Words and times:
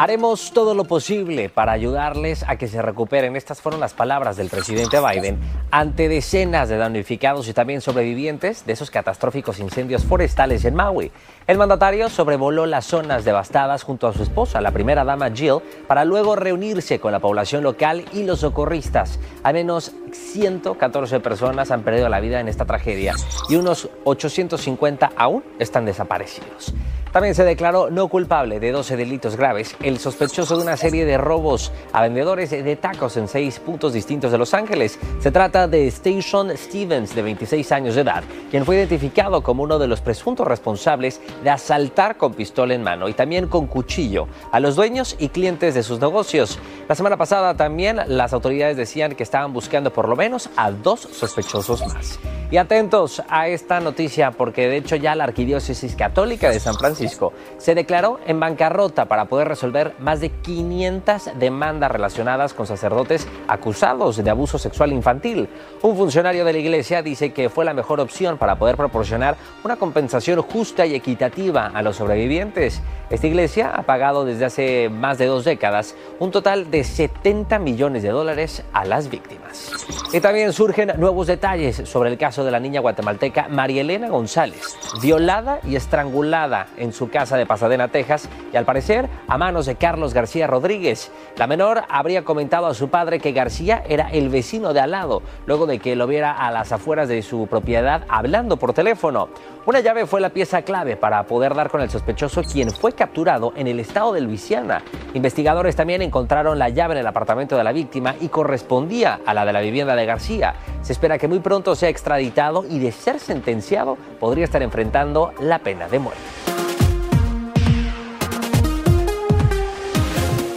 Haremos 0.00 0.52
todo 0.52 0.76
lo 0.76 0.84
posible 0.84 1.48
para 1.48 1.72
ayudarles 1.72 2.44
a 2.46 2.54
que 2.54 2.68
se 2.68 2.80
recuperen. 2.80 3.34
Estas 3.34 3.60
fueron 3.60 3.80
las 3.80 3.94
palabras 3.94 4.36
del 4.36 4.48
presidente 4.48 5.00
Biden 5.00 5.40
ante 5.72 6.08
decenas 6.08 6.68
de 6.68 6.76
damnificados 6.76 7.48
y 7.48 7.52
también 7.52 7.80
sobrevivientes 7.80 8.64
de 8.64 8.74
esos 8.74 8.92
catastróficos 8.92 9.58
incendios 9.58 10.04
forestales 10.04 10.64
en 10.64 10.76
Maui. 10.76 11.10
El 11.48 11.58
mandatario 11.58 12.08
sobrevoló 12.10 12.64
las 12.64 12.84
zonas 12.84 13.24
devastadas 13.24 13.82
junto 13.82 14.06
a 14.06 14.12
su 14.12 14.22
esposa, 14.22 14.60
la 14.60 14.70
primera 14.70 15.02
dama 15.02 15.32
Jill, 15.34 15.58
para 15.88 16.04
luego 16.04 16.36
reunirse 16.36 17.00
con 17.00 17.10
la 17.10 17.18
población 17.18 17.64
local 17.64 18.04
y 18.12 18.22
los 18.22 18.38
socorristas. 18.38 19.18
Al 19.42 19.54
menos 19.54 19.90
114 20.12 21.18
personas 21.18 21.72
han 21.72 21.82
perdido 21.82 22.08
la 22.08 22.20
vida 22.20 22.38
en 22.38 22.46
esta 22.46 22.66
tragedia 22.66 23.16
y 23.48 23.56
unos 23.56 23.88
850 24.04 25.10
aún 25.16 25.42
están 25.58 25.86
desaparecidos. 25.86 26.72
También 27.18 27.34
se 27.34 27.42
declaró 27.42 27.90
no 27.90 28.06
culpable 28.06 28.60
de 28.60 28.70
12 28.70 28.96
delitos 28.96 29.34
graves 29.34 29.74
el 29.82 29.98
sospechoso 29.98 30.56
de 30.56 30.62
una 30.62 30.76
serie 30.76 31.04
de 31.04 31.18
robos 31.18 31.72
a 31.92 32.02
vendedores 32.02 32.50
de 32.50 32.76
tacos 32.76 33.16
en 33.16 33.26
seis 33.26 33.58
puntos 33.58 33.92
distintos 33.92 34.30
de 34.30 34.38
Los 34.38 34.54
Ángeles. 34.54 35.00
Se 35.18 35.32
trata 35.32 35.66
de 35.66 35.88
Station 35.88 36.56
Stevens, 36.56 37.16
de 37.16 37.22
26 37.22 37.72
años 37.72 37.96
de 37.96 38.02
edad, 38.02 38.22
quien 38.52 38.64
fue 38.64 38.76
identificado 38.76 39.42
como 39.42 39.64
uno 39.64 39.80
de 39.80 39.88
los 39.88 40.00
presuntos 40.00 40.46
responsables 40.46 41.20
de 41.42 41.50
asaltar 41.50 42.16
con 42.16 42.34
pistola 42.34 42.74
en 42.74 42.84
mano 42.84 43.08
y 43.08 43.14
también 43.14 43.48
con 43.48 43.66
cuchillo 43.66 44.28
a 44.52 44.60
los 44.60 44.76
dueños 44.76 45.16
y 45.18 45.30
clientes 45.30 45.74
de 45.74 45.82
sus 45.82 45.98
negocios. 45.98 46.60
La 46.88 46.94
semana 46.94 47.18
pasada 47.18 47.54
también 47.54 48.00
las 48.06 48.32
autoridades 48.32 48.78
decían 48.78 49.14
que 49.14 49.22
estaban 49.22 49.52
buscando 49.52 49.92
por 49.92 50.08
lo 50.08 50.16
menos 50.16 50.48
a 50.56 50.70
dos 50.70 51.00
sospechosos 51.00 51.86
más. 51.86 52.18
Y 52.50 52.56
atentos 52.56 53.22
a 53.28 53.46
esta 53.48 53.78
noticia 53.78 54.30
porque 54.30 54.68
de 54.68 54.78
hecho 54.78 54.96
ya 54.96 55.14
la 55.14 55.24
Arquidiócesis 55.24 55.94
Católica 55.94 56.48
de 56.48 56.58
San 56.58 56.76
Francisco 56.76 57.34
se 57.58 57.74
declaró 57.74 58.20
en 58.26 58.40
bancarrota 58.40 59.04
para 59.04 59.26
poder 59.26 59.48
resolver 59.48 59.92
más 59.98 60.20
de 60.20 60.30
500 60.30 61.32
demandas 61.38 61.90
relacionadas 61.90 62.54
con 62.54 62.66
sacerdotes 62.66 63.28
acusados 63.48 64.16
de 64.24 64.30
abuso 64.30 64.56
sexual 64.56 64.94
infantil. 64.94 65.46
Un 65.82 65.94
funcionario 65.94 66.46
de 66.46 66.54
la 66.54 66.58
iglesia 66.58 67.02
dice 67.02 67.34
que 67.34 67.50
fue 67.50 67.66
la 67.66 67.74
mejor 67.74 68.00
opción 68.00 68.38
para 68.38 68.58
poder 68.58 68.78
proporcionar 68.78 69.36
una 69.62 69.76
compensación 69.76 70.40
justa 70.40 70.86
y 70.86 70.94
equitativa 70.94 71.66
a 71.66 71.82
los 71.82 71.96
sobrevivientes. 71.96 72.80
Esta 73.10 73.26
iglesia 73.26 73.72
ha 73.74 73.82
pagado 73.82 74.24
desde 74.24 74.46
hace 74.46 74.88
más 74.88 75.18
de 75.18 75.26
dos 75.26 75.44
décadas 75.44 75.94
un 76.18 76.30
total 76.30 76.70
de 76.70 76.77
70 76.84 77.58
millones 77.58 78.02
de 78.02 78.10
dólares 78.10 78.62
a 78.72 78.84
las 78.84 79.10
víctimas. 79.10 79.72
Y 80.12 80.20
también 80.20 80.52
surgen 80.52 80.92
nuevos 80.96 81.26
detalles 81.26 81.82
sobre 81.84 82.10
el 82.10 82.18
caso 82.18 82.44
de 82.44 82.50
la 82.50 82.60
niña 82.60 82.80
guatemalteca 82.80 83.48
María 83.48 83.82
Elena 83.82 84.08
González, 84.08 84.76
violada 85.02 85.60
y 85.64 85.76
estrangulada 85.76 86.68
en 86.76 86.92
su 86.92 87.10
casa 87.10 87.36
de 87.36 87.46
Pasadena, 87.46 87.88
Texas, 87.88 88.28
y 88.52 88.56
al 88.56 88.64
parecer 88.64 89.08
a 89.26 89.38
manos 89.38 89.66
de 89.66 89.76
Carlos 89.76 90.14
García 90.14 90.46
Rodríguez. 90.46 91.10
La 91.36 91.46
menor 91.46 91.82
habría 91.88 92.24
comentado 92.24 92.66
a 92.66 92.74
su 92.74 92.88
padre 92.88 93.20
que 93.20 93.32
García 93.32 93.82
era 93.88 94.08
el 94.10 94.28
vecino 94.28 94.72
de 94.72 94.80
al 94.80 94.92
lado, 94.92 95.22
luego 95.46 95.66
de 95.66 95.78
que 95.78 95.96
lo 95.96 96.06
viera 96.06 96.32
a 96.32 96.50
las 96.50 96.72
afueras 96.72 97.08
de 97.08 97.22
su 97.22 97.46
propiedad 97.46 98.04
hablando 98.08 98.56
por 98.56 98.72
teléfono. 98.72 99.28
Una 99.66 99.80
llave 99.80 100.06
fue 100.06 100.22
la 100.22 100.30
pieza 100.30 100.62
clave 100.62 100.96
para 100.96 101.22
poder 101.24 101.54
dar 101.54 101.68
con 101.68 101.82
el 101.82 101.90
sospechoso 101.90 102.42
quien 102.42 102.70
fue 102.70 102.92
capturado 102.92 103.52
en 103.54 103.66
el 103.66 103.80
estado 103.80 104.14
de 104.14 104.22
Luisiana. 104.22 104.82
Investigadores 105.12 105.76
también 105.76 106.00
encontraron 106.00 106.58
la 106.58 106.67
llave 106.68 106.94
en 106.94 107.00
el 107.00 107.06
apartamento 107.06 107.56
de 107.56 107.64
la 107.64 107.72
víctima 107.72 108.14
y 108.20 108.28
correspondía 108.28 109.20
a 109.24 109.34
la 109.34 109.44
de 109.44 109.52
la 109.52 109.60
vivienda 109.60 109.94
de 109.94 110.06
García. 110.06 110.54
Se 110.82 110.92
espera 110.92 111.18
que 111.18 111.28
muy 111.28 111.40
pronto 111.40 111.74
sea 111.74 111.88
extraditado 111.88 112.64
y 112.68 112.78
de 112.78 112.92
ser 112.92 113.18
sentenciado 113.18 113.96
podría 114.18 114.44
estar 114.44 114.62
enfrentando 114.62 115.32
la 115.40 115.58
pena 115.58 115.88
de 115.88 115.98
muerte. 115.98 116.47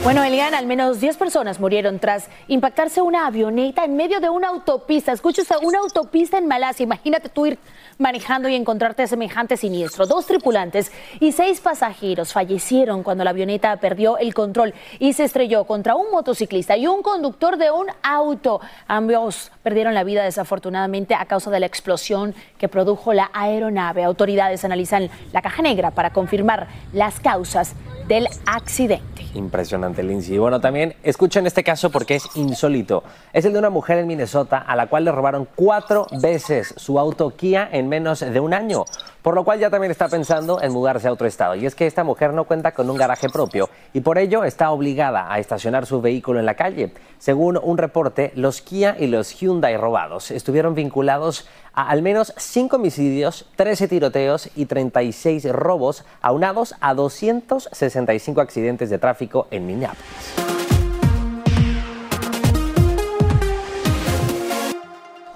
Bueno, 0.03 0.23
Elian, 0.23 0.56
al 0.56 0.66
menos 0.66 1.00
10 1.00 1.16
personas 1.17 1.59
murieron 1.59 2.00
tras 2.00 2.28
impactarse 2.47 3.03
una 3.03 3.28
avioneta 3.28 3.85
en 3.85 3.95
medio 3.95 4.19
de 4.19 4.29
una 4.29 4.47
autopista. 4.47 5.12
Escucha, 5.12 5.44
una 5.62 5.78
autopista 5.78 6.39
en 6.39 6.47
Malasia. 6.47 6.84
Imagínate 6.84 7.29
tú 7.29 7.45
ir 7.45 7.59
manejando 8.00 8.50
y 8.50 8.56
encontrarte 8.56 9.06
semejante 9.06 9.57
siniestro. 9.57 10.07
Dos 10.07 10.25
tripulantes 10.25 10.91
y 11.19 11.34
seis 11.34 11.62
pasajeros 11.62 12.34
fallecieron 12.34 13.03
cuando 13.03 13.23
la 13.23 13.29
avioneta 13.29 13.78
perdió 13.78 14.17
el 14.17 14.34
control 14.34 14.73
y 14.97 15.13
se 15.13 15.25
estrelló 15.25 15.66
contra 15.66 15.94
un 15.94 16.09
motociclista 16.09 16.75
y 16.78 16.88
un 16.88 17.03
conductor 17.03 17.57
de 17.57 17.69
un 17.69 17.85
auto. 18.01 18.59
Ambos 18.88 19.51
perdieron 19.62 19.94
la 19.94 20.03
vida 20.03 20.23
desafortunadamente 20.23 21.13
a 21.13 21.25
causa 21.25 21.51
de 21.51 21.59
la 21.59 21.68
explosión 21.68 22.33
que 22.57 22.68
produjo 22.68 23.13
la 23.13 23.29
aeronave. 23.33 24.03
Autoridades 24.03 24.66
analizan 24.66 25.12
la 25.31 25.44
caja 25.44 25.62
negra 25.62 25.91
para 25.91 26.12
confirmar 26.12 26.69
las 26.91 27.19
causas 27.19 27.75
del 28.12 28.28
accidente. 28.46 29.26
Impresionante, 29.36 30.04
Lindsay. 30.04 30.38
Bueno, 30.38 30.60
también 30.60 30.96
escuchen 31.02 31.48
este 31.48 31.64
caso 31.64 31.90
porque 31.90 32.16
es 32.16 32.28
insólito. 32.36 33.06
Es 33.32 33.46
el 33.46 33.54
de 33.54 33.60
una 33.60 33.70
mujer 33.70 34.00
en 34.00 34.08
Minnesota 34.08 34.58
a 34.58 34.76
la 34.76 34.88
cual 34.88 35.06
le 35.06 35.14
robaron 35.14 35.48
cuatro 35.56 36.08
veces 36.22 36.74
su 36.76 37.00
auto 37.00 37.34
Kia 37.38 37.70
en 37.72 37.88
menos 37.88 38.20
de 38.20 38.40
un 38.42 38.54
año, 38.54 38.84
por 39.22 39.36
lo 39.36 39.44
cual 39.44 39.59
ya 39.59 39.70
también 39.70 39.92
está 39.92 40.09
pensando 40.09 40.62
en 40.62 40.72
mudarse 40.72 41.08
a 41.08 41.14
otro 41.14 41.28
estado. 41.28 41.56
Y 41.56 41.66
es 41.66 41.76
que 41.76 41.88
esta 41.88 42.04
mujer 42.04 42.34
no 42.34 42.46
cuenta 42.46 42.74
con 42.74 42.90
un 42.90 42.98
garaje 42.98 43.30
propio 43.30 43.70
y 43.94 44.01
por 44.01 44.18
ello 44.18 44.44
está 44.44 44.72
obligada 44.72 45.31
a 45.31 45.40
estacionar 45.40 45.86
su 45.86 46.01
vehículo 46.01 46.40
en 46.40 46.45
la 46.45 46.56
calle. 46.56 46.92
Según 47.19 47.60
un 47.62 47.78
reporte, 47.78 48.31
los 48.36 48.62
Kia 48.62 48.95
y 49.00 49.07
los 49.07 49.31
Hyundai 49.31 49.78
robados 49.78 50.31
estuvieron 50.31 50.75
vinculados 50.75 51.48
a 51.74 51.90
al 51.90 52.01
menos 52.01 52.34
5 52.38 52.75
homicidios, 52.75 53.45
13 53.56 53.88
tiroteos 53.88 54.50
y 54.56 54.66
36 54.66 55.50
robos, 55.51 56.04
aunados 56.22 56.75
a 56.81 56.94
265 56.94 58.42
accidentes 58.42 58.90
de 58.90 58.98
tráfico 58.98 59.48
en 59.51 59.68
Minneapolis. 59.68 60.81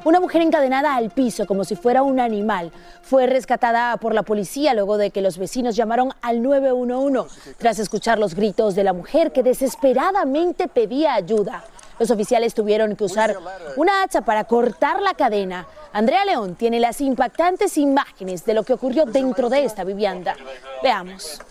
Una 0.05 0.19
mujer 0.19 0.43
encadenada 0.43 0.95
al 0.95 1.09
piso 1.09 1.47
como 1.47 1.63
si 1.63 1.75
fuera 1.75 2.03
un 2.03 2.19
animal 2.19 2.71
fue 3.01 3.25
rescatada 3.25 3.97
por 3.97 4.13
la 4.13 4.21
policía 4.21 4.75
luego 4.75 4.99
de 4.99 5.09
que 5.09 5.19
los 5.19 5.39
vecinos 5.39 5.75
llamaron 5.75 6.13
al 6.21 6.43
911 6.43 7.55
tras 7.57 7.79
escuchar 7.79 8.19
los 8.19 8.35
gritos 8.35 8.75
de 8.75 8.83
la 8.83 8.93
mujer 8.93 9.31
que 9.31 9.41
desesperadamente 9.41 10.67
pedía 10.67 11.15
ayuda. 11.15 11.63
Los 11.97 12.11
oficiales 12.11 12.53
tuvieron 12.53 12.95
que 12.95 13.03
usar 13.03 13.35
una 13.77 14.03
hacha 14.03 14.21
para 14.21 14.43
cortar 14.43 15.01
la 15.01 15.15
cadena. 15.15 15.65
Andrea 15.91 16.23
León 16.23 16.53
tiene 16.53 16.79
las 16.79 17.01
impactantes 17.01 17.75
imágenes 17.75 18.45
de 18.45 18.53
lo 18.53 18.61
que 18.61 18.73
ocurrió 18.73 19.05
dentro 19.05 19.49
de 19.49 19.65
esta 19.65 19.83
vivienda. 19.83 20.35
Veamos. 20.83 21.41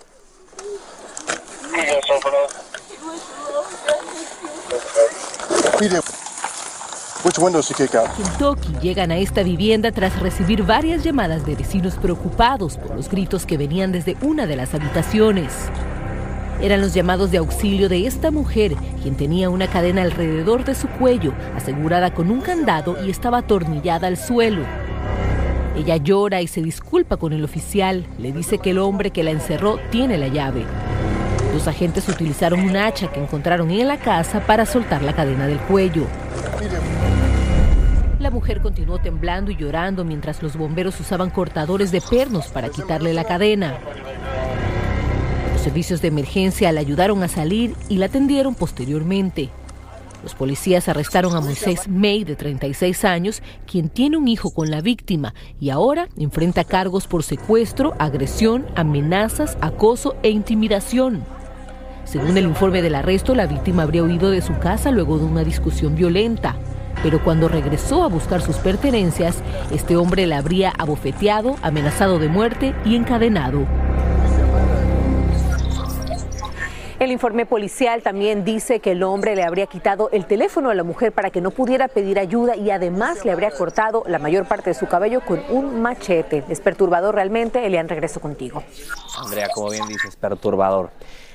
Kentucky 8.16 8.74
llegan 8.82 9.10
a 9.10 9.16
esta 9.16 9.42
vivienda 9.42 9.90
tras 9.92 10.20
recibir 10.20 10.62
varias 10.62 11.02
llamadas 11.02 11.46
de 11.46 11.54
vecinos 11.54 11.94
preocupados 11.94 12.76
por 12.76 12.94
los 12.94 13.08
gritos 13.08 13.46
que 13.46 13.56
venían 13.56 13.92
desde 13.92 14.18
una 14.20 14.46
de 14.46 14.56
las 14.56 14.74
habitaciones. 14.74 15.54
Eran 16.60 16.82
los 16.82 16.92
llamados 16.92 17.30
de 17.30 17.38
auxilio 17.38 17.88
de 17.88 18.06
esta 18.06 18.30
mujer, 18.30 18.76
quien 19.02 19.16
tenía 19.16 19.48
una 19.48 19.68
cadena 19.68 20.02
alrededor 20.02 20.66
de 20.66 20.74
su 20.74 20.86
cuello, 20.86 21.32
asegurada 21.56 22.12
con 22.12 22.30
un 22.30 22.42
candado 22.42 23.02
y 23.02 23.10
estaba 23.10 23.38
atornillada 23.38 24.06
al 24.06 24.18
suelo. 24.18 24.62
Ella 25.76 25.96
llora 25.96 26.42
y 26.42 26.46
se 26.46 26.60
disculpa 26.60 27.16
con 27.16 27.32
el 27.32 27.42
oficial. 27.42 28.06
Le 28.18 28.32
dice 28.32 28.58
que 28.58 28.70
el 28.70 28.78
hombre 28.78 29.12
que 29.12 29.24
la 29.24 29.30
encerró 29.30 29.78
tiene 29.90 30.18
la 30.18 30.28
llave. 30.28 30.66
Los 31.54 31.66
agentes 31.68 32.06
utilizaron 32.06 32.60
un 32.60 32.76
hacha 32.76 33.10
que 33.10 33.20
encontraron 33.20 33.70
en 33.70 33.88
la 33.88 33.96
casa 33.96 34.40
para 34.40 34.66
soltar 34.66 35.02
la 35.02 35.14
cadena 35.14 35.46
del 35.46 35.58
cuello. 35.60 36.06
Mujer 38.34 38.60
continuó 38.60 38.98
temblando 38.98 39.52
y 39.52 39.56
llorando 39.56 40.04
mientras 40.04 40.42
los 40.42 40.56
bomberos 40.56 40.98
usaban 40.98 41.30
cortadores 41.30 41.92
de 41.92 42.00
pernos 42.00 42.48
para 42.48 42.68
quitarle 42.68 43.14
la 43.14 43.22
cadena. 43.22 43.78
Los 45.52 45.62
servicios 45.62 46.02
de 46.02 46.08
emergencia 46.08 46.72
la 46.72 46.80
ayudaron 46.80 47.22
a 47.22 47.28
salir 47.28 47.76
y 47.88 47.96
la 47.96 48.06
atendieron 48.06 48.56
posteriormente. 48.56 49.50
Los 50.24 50.34
policías 50.34 50.88
arrestaron 50.88 51.36
a 51.36 51.40
Moisés 51.40 51.86
May, 51.86 52.24
de 52.24 52.34
36 52.34 53.04
años, 53.04 53.40
quien 53.70 53.88
tiene 53.88 54.16
un 54.16 54.26
hijo 54.26 54.50
con 54.50 54.68
la 54.68 54.80
víctima 54.80 55.32
y 55.60 55.70
ahora 55.70 56.08
enfrenta 56.16 56.64
cargos 56.64 57.06
por 57.06 57.22
secuestro, 57.22 57.94
agresión, 58.00 58.66
amenazas, 58.74 59.56
acoso 59.60 60.16
e 60.24 60.30
intimidación. 60.30 61.22
Según 62.04 62.36
el 62.36 62.46
informe 62.46 62.82
del 62.82 62.96
arresto, 62.96 63.36
la 63.36 63.46
víctima 63.46 63.84
habría 63.84 64.02
huido 64.02 64.30
de 64.30 64.42
su 64.42 64.58
casa 64.58 64.90
luego 64.90 65.18
de 65.18 65.24
una 65.24 65.44
discusión 65.44 65.94
violenta 65.94 66.56
pero 67.04 67.22
cuando 67.22 67.48
regresó 67.48 68.02
a 68.02 68.08
buscar 68.08 68.40
sus 68.40 68.56
pertenencias, 68.56 69.36
este 69.70 69.94
hombre 69.94 70.26
la 70.26 70.38
habría 70.38 70.70
abofeteado, 70.70 71.56
amenazado 71.60 72.18
de 72.18 72.28
muerte 72.28 72.74
y 72.86 72.96
encadenado. 72.96 73.66
El 76.98 77.12
informe 77.12 77.44
policial 77.44 78.02
también 78.02 78.42
dice 78.42 78.80
que 78.80 78.92
el 78.92 79.02
hombre 79.02 79.36
le 79.36 79.42
habría 79.42 79.66
quitado 79.66 80.08
el 80.12 80.24
teléfono 80.24 80.70
a 80.70 80.74
la 80.74 80.82
mujer 80.82 81.12
para 81.12 81.28
que 81.28 81.42
no 81.42 81.50
pudiera 81.50 81.88
pedir 81.88 82.18
ayuda 82.18 82.56
y 82.56 82.70
además 82.70 83.26
le 83.26 83.32
habría 83.32 83.50
cortado 83.50 84.04
la 84.06 84.18
mayor 84.18 84.46
parte 84.46 84.70
de 84.70 84.74
su 84.74 84.86
cabello 84.86 85.20
con 85.20 85.42
un 85.50 85.82
machete. 85.82 86.42
Es 86.48 86.60
perturbador 86.60 87.14
realmente. 87.14 87.66
Elian, 87.66 87.86
regreso 87.86 88.18
contigo. 88.20 88.62
Andrea, 89.22 89.48
como 89.52 89.68
bien 89.68 89.86
dices, 89.88 90.16
perturbador. 90.16 90.90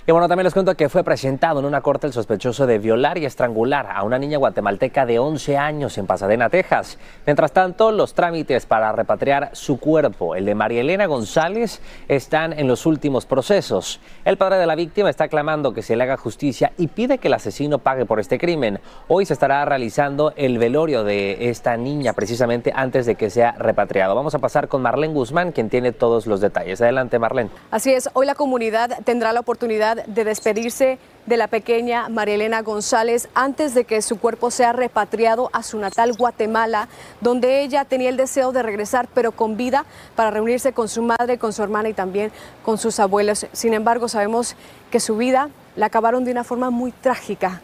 Y 0.09 0.11
bueno, 0.11 0.27
también 0.27 0.45
les 0.45 0.55
cuento 0.55 0.73
que 0.73 0.89
fue 0.89 1.03
presentado 1.03 1.59
en 1.59 1.67
una 1.67 1.81
corte 1.81 2.07
el 2.07 2.13
sospechoso 2.13 2.65
de 2.65 2.79
violar 2.79 3.19
y 3.19 3.25
estrangular 3.25 3.87
a 3.93 4.01
una 4.01 4.17
niña 4.17 4.39
guatemalteca 4.39 5.05
de 5.05 5.19
11 5.19 5.55
años 5.55 5.99
en 5.99 6.07
Pasadena, 6.07 6.49
Texas. 6.49 6.97
Mientras 7.27 7.51
tanto, 7.51 7.91
los 7.91 8.15
trámites 8.15 8.65
para 8.65 8.91
repatriar 8.91 9.51
su 9.53 9.79
cuerpo, 9.79 10.33
el 10.33 10.45
de 10.45 10.55
María 10.55 10.81
Elena 10.81 11.05
González, 11.05 11.79
están 12.07 12.53
en 12.53 12.67
los 12.67 12.87
últimos 12.87 13.27
procesos. 13.27 13.99
El 14.25 14.37
padre 14.37 14.57
de 14.57 14.65
la 14.65 14.73
víctima 14.73 15.11
está 15.11 15.27
clamando 15.27 15.75
que 15.75 15.83
se 15.83 15.95
le 15.95 16.01
haga 16.01 16.17
justicia 16.17 16.71
y 16.79 16.87
pide 16.87 17.19
que 17.19 17.27
el 17.27 17.35
asesino 17.35 17.77
pague 17.77 18.07
por 18.07 18.19
este 18.19 18.39
crimen. 18.39 18.79
Hoy 19.09 19.27
se 19.27 19.33
estará 19.33 19.63
realizando 19.65 20.33
el 20.37 20.57
velorio 20.57 21.03
de 21.03 21.51
esta 21.51 21.77
niña 21.77 22.13
precisamente 22.13 22.71
antes 22.75 23.05
de 23.05 23.13
que 23.13 23.29
sea 23.29 23.51
repatriado. 23.59 24.15
Vamos 24.15 24.33
a 24.33 24.39
pasar 24.39 24.69
con 24.69 24.81
Marlene 24.81 25.13
Guzmán, 25.13 25.51
quien 25.51 25.69
tiene 25.69 25.91
todos 25.91 26.25
los 26.25 26.41
detalles. 26.41 26.81
Adelante, 26.81 27.19
Marlene. 27.19 27.51
Así 27.69 27.93
es, 27.93 28.09
hoy 28.13 28.25
la 28.25 28.33
comunidad 28.33 29.01
tendrá 29.03 29.33
la 29.33 29.41
oportunidad 29.41 29.98
de 30.07 30.23
despedirse 30.23 30.99
de 31.25 31.37
la 31.37 31.47
pequeña 31.47 32.09
María 32.09 32.35
Elena 32.35 32.61
González 32.61 33.29
antes 33.35 33.73
de 33.73 33.85
que 33.85 34.01
su 34.01 34.19
cuerpo 34.19 34.51
sea 34.51 34.73
repatriado 34.73 35.49
a 35.53 35.63
su 35.63 35.77
natal 35.77 36.13
Guatemala, 36.13 36.87
donde 37.21 37.61
ella 37.61 37.85
tenía 37.85 38.09
el 38.09 38.17
deseo 38.17 38.51
de 38.51 38.63
regresar, 38.63 39.07
pero 39.13 39.31
con 39.31 39.55
vida, 39.55 39.85
para 40.15 40.31
reunirse 40.31 40.73
con 40.73 40.89
su 40.89 41.03
madre, 41.03 41.37
con 41.37 41.53
su 41.53 41.61
hermana 41.61 41.89
y 41.89 41.93
también 41.93 42.31
con 42.63 42.77
sus 42.77 42.99
abuelos. 42.99 43.45
Sin 43.53 43.73
embargo, 43.73 44.07
sabemos 44.07 44.55
que 44.91 44.99
su 44.99 45.17
vida 45.17 45.49
la 45.75 45.85
acabaron 45.85 46.25
de 46.25 46.31
una 46.31 46.43
forma 46.43 46.69
muy 46.71 46.91
trágica. 46.91 47.61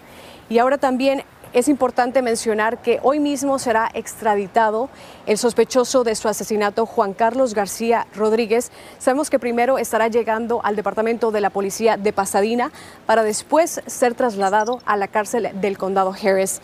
Y 0.48 0.60
ahora 0.60 0.78
también 0.78 1.24
es 1.56 1.70
importante 1.70 2.22
mencionar 2.22 2.82
que 2.82 3.00
hoy 3.02 3.22
mismo 3.22 3.60
será 3.60 3.90
extraditado 3.94 4.90
el 5.26 5.38
sospechoso 5.38 6.04
de 6.04 6.14
su 6.16 6.28
asesinato, 6.28 6.86
Juan 6.86 7.14
Carlos 7.14 7.54
García 7.54 8.08
Rodríguez. 8.14 8.74
Sabemos 9.00 9.30
que 9.30 9.40
primero 9.40 9.78
estará 9.78 10.10
llegando 10.10 10.60
al 10.66 10.76
Departamento 10.76 11.32
de 11.32 11.40
la 11.40 11.50
Policía 11.50 11.96
de 11.96 12.12
Pasadena 12.12 12.74
para 13.06 13.24
después 13.24 13.82
ser 13.86 14.16
trasladado 14.16 14.82
a 14.86 14.98
la 14.98 15.08
cárcel 15.08 15.50
del 15.54 15.78
condado 15.78 16.14
Harris. 16.14 16.60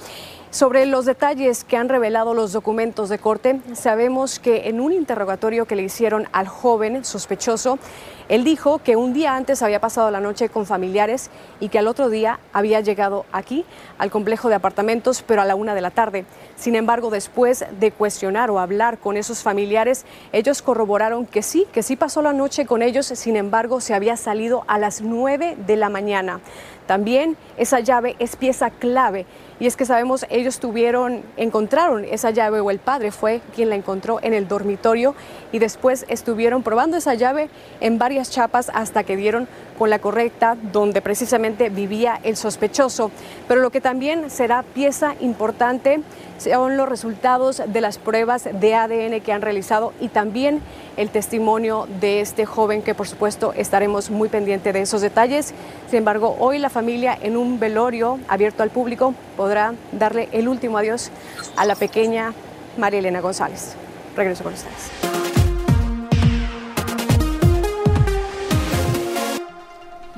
Sobre 0.52 0.86
los 0.86 1.06
detalles 1.06 1.64
que 1.64 1.78
han 1.78 1.88
revelado 1.88 2.34
los 2.34 2.52
documentos 2.52 3.08
de 3.08 3.20
corte, 3.20 3.62
sabemos 3.72 4.38
que 4.38 4.68
en 4.68 4.82
un 4.82 4.92
interrogatorio 4.92 5.66
que 5.66 5.78
le 5.78 5.84
hicieron 5.84 6.28
al 6.34 6.50
joven 6.50 7.06
sospechoso, 7.06 7.80
él 8.28 8.44
dijo 8.44 8.80
que 8.80 8.98
un 8.98 9.14
día 9.14 9.38
antes 9.38 9.62
había 9.62 9.80
pasado 9.80 10.12
la 10.12 10.20
noche 10.20 10.50
con 10.50 10.66
familiares 10.66 11.30
y 11.62 11.70
que 11.70 11.80
al 11.80 11.88
otro 11.88 12.10
día 12.10 12.42
había 12.52 12.82
llegado 12.82 13.26
aquí, 13.32 13.64
al 13.98 14.12
complejo 14.12 14.50
de 14.50 14.56
apartamentos, 14.56 15.24
pero 15.26 15.42
a 15.42 15.46
la 15.46 15.56
una 15.56 15.74
de 15.74 15.82
la 15.82 15.92
tarde. 15.92 16.26
Sin 16.62 16.76
embargo, 16.76 17.10
después 17.10 17.66
de 17.80 17.92
cuestionar 17.92 18.52
o 18.52 18.60
hablar 18.60 19.00
con 19.00 19.18
esos 19.18 19.42
familiares, 19.42 20.06
ellos 20.32 20.62
corroboraron 20.62 21.26
que 21.26 21.42
sí, 21.42 21.66
que 21.74 21.82
sí 21.82 21.96
pasó 21.96 22.22
la 22.22 22.34
noche 22.34 22.68
con 22.68 22.84
ellos, 22.84 23.08
sin 23.08 23.36
embargo, 23.36 23.82
se 23.82 23.96
había 23.96 24.16
salido 24.16 24.64
a 24.68 24.78
las 24.78 25.02
nueve 25.02 25.58
de 25.66 25.76
la 25.76 25.90
mañana. 25.90 26.40
También 26.86 27.36
esa 27.58 27.80
llave 27.80 28.16
es 28.20 28.36
pieza 28.36 28.70
clave 28.70 29.26
y 29.60 29.66
es 29.66 29.76
que 29.76 29.86
sabemos 29.86 30.26
ellos 30.30 30.60
tuvieron, 30.60 31.24
encontraron 31.38 32.06
esa 32.06 32.32
llave 32.32 32.60
o 32.60 32.70
el 32.70 32.80
padre 32.80 33.12
fue 33.12 33.42
quien 33.56 33.70
la 33.70 33.76
encontró 33.76 34.20
en 34.22 34.34
el 34.34 34.48
dormitorio 34.48 35.16
y 35.52 35.60
después 35.60 36.06
estuvieron 36.10 36.64
probando 36.64 36.98
esa 36.98 37.14
llave 37.14 37.50
en 37.80 37.98
varias 37.98 38.30
chapas 38.30 38.70
hasta 38.74 39.04
que 39.04 39.16
dieron 39.16 39.48
con 39.82 39.90
la 39.90 39.98
correcta 39.98 40.56
donde 40.72 41.02
precisamente 41.02 41.70
vivía 41.70 42.20
el 42.22 42.38
sospechoso. 42.38 43.10
Pero 43.48 43.62
lo 43.62 43.72
que 43.72 43.82
también 43.82 44.30
será 44.30 44.62
pieza 44.62 45.16
importante 45.22 46.02
son 46.38 46.78
los 46.78 46.88
resultados 46.88 47.64
de 47.66 47.82
las 47.82 47.98
pruebas 47.98 48.48
de 48.54 48.76
ADN 48.76 49.22
que 49.22 49.34
han 49.34 49.42
realizado 49.42 49.92
y 50.00 50.10
también 50.10 50.62
el 50.98 51.10
testimonio 51.10 51.88
de 52.00 52.22
este 52.22 52.46
joven 52.46 52.84
que 52.84 52.94
por 52.94 53.08
supuesto 53.08 53.54
estaremos 53.54 54.12
muy 54.12 54.30
pendientes 54.30 54.72
de 54.72 54.82
esos 54.82 55.02
detalles. 55.02 55.52
Sin 55.90 55.98
embargo, 55.98 56.36
hoy 56.38 56.60
la 56.60 56.70
familia 56.70 57.18
en 57.20 57.36
un 57.36 57.60
velorio 57.60 58.20
abierto 58.28 58.62
al 58.62 58.70
público 58.70 59.16
podrá 59.36 59.74
darle 59.94 60.30
el 60.32 60.48
último 60.48 60.78
adiós 60.78 61.10
a 61.56 61.66
la 61.66 61.74
pequeña 61.74 62.36
María 62.78 63.00
Elena 63.00 63.20
González. 63.20 63.74
Regreso 64.16 64.44
con 64.44 64.54
ustedes. 64.54 65.21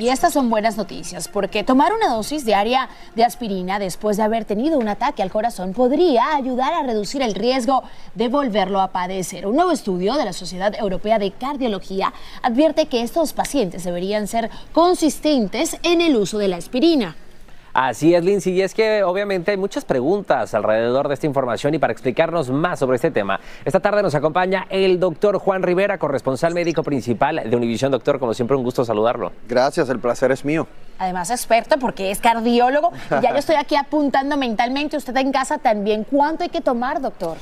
Y 0.03 0.09
estas 0.09 0.33
son 0.33 0.49
buenas 0.49 0.75
noticias, 0.75 1.29
porque 1.29 1.63
tomar 1.63 1.93
una 1.93 2.13
dosis 2.13 2.43
diaria 2.43 2.89
de 3.15 3.23
aspirina 3.23 3.79
después 3.79 4.17
de 4.17 4.23
haber 4.23 4.43
tenido 4.43 4.77
un 4.77 4.89
ataque 4.89 5.23
al 5.23 5.31
corazón 5.31 5.71
podría 5.71 6.35
ayudar 6.35 6.73
a 6.73 6.83
reducir 6.83 7.21
el 7.21 7.33
riesgo 7.33 7.83
de 8.13 8.27
volverlo 8.27 8.81
a 8.81 8.91
padecer. 8.91 9.47
Un 9.47 9.55
nuevo 9.55 9.71
estudio 9.71 10.15
de 10.15 10.25
la 10.25 10.33
Sociedad 10.33 10.75
Europea 10.77 11.19
de 11.19 11.31
Cardiología 11.31 12.11
advierte 12.41 12.87
que 12.87 13.01
estos 13.01 13.31
pacientes 13.31 13.85
deberían 13.85 14.27
ser 14.27 14.49
consistentes 14.73 15.77
en 15.83 16.01
el 16.01 16.17
uso 16.17 16.37
de 16.37 16.49
la 16.49 16.57
aspirina. 16.57 17.15
Así 17.73 18.13
es, 18.13 18.23
Lindsay, 18.23 18.53
y 18.53 18.61
es 18.61 18.75
que 18.75 19.03
obviamente 19.03 19.49
hay 19.49 19.57
muchas 19.57 19.83
preguntas 19.83 20.53
alrededor 20.53 21.07
de 21.07 21.15
esta 21.15 21.25
información 21.25 21.73
y 21.73 21.79
para 21.79 21.91
explicarnos 21.91 22.51
más 22.51 22.77
sobre 22.77 22.97
este 22.97 23.09
tema, 23.09 23.39
esta 23.65 23.79
tarde 23.79 24.03
nos 24.03 24.13
acompaña 24.13 24.67
el 24.69 24.99
doctor 24.99 25.39
Juan 25.39 25.63
Rivera, 25.63 25.97
corresponsal 25.97 26.53
médico 26.53 26.83
principal 26.83 27.41
de 27.49 27.55
Univisión. 27.55 27.91
Doctor, 27.91 28.19
como 28.19 28.35
siempre, 28.35 28.55
un 28.55 28.63
gusto 28.63 28.85
saludarlo. 28.85 29.31
Gracias, 29.47 29.89
el 29.89 29.97
placer 29.97 30.31
es 30.31 30.45
mío. 30.45 30.67
Además, 30.99 31.31
experto 31.31 31.79
porque 31.79 32.11
es 32.11 32.19
cardiólogo. 32.19 32.91
ya 33.09 33.31
yo 33.31 33.37
estoy 33.37 33.55
aquí 33.55 33.75
apuntando 33.75 34.37
mentalmente, 34.37 34.95
usted 34.95 35.17
en 35.17 35.31
casa 35.31 35.57
también. 35.57 36.03
¿Cuánto 36.03 36.43
hay 36.43 36.49
que 36.49 36.61
tomar, 36.61 37.01
doctor? 37.01 37.37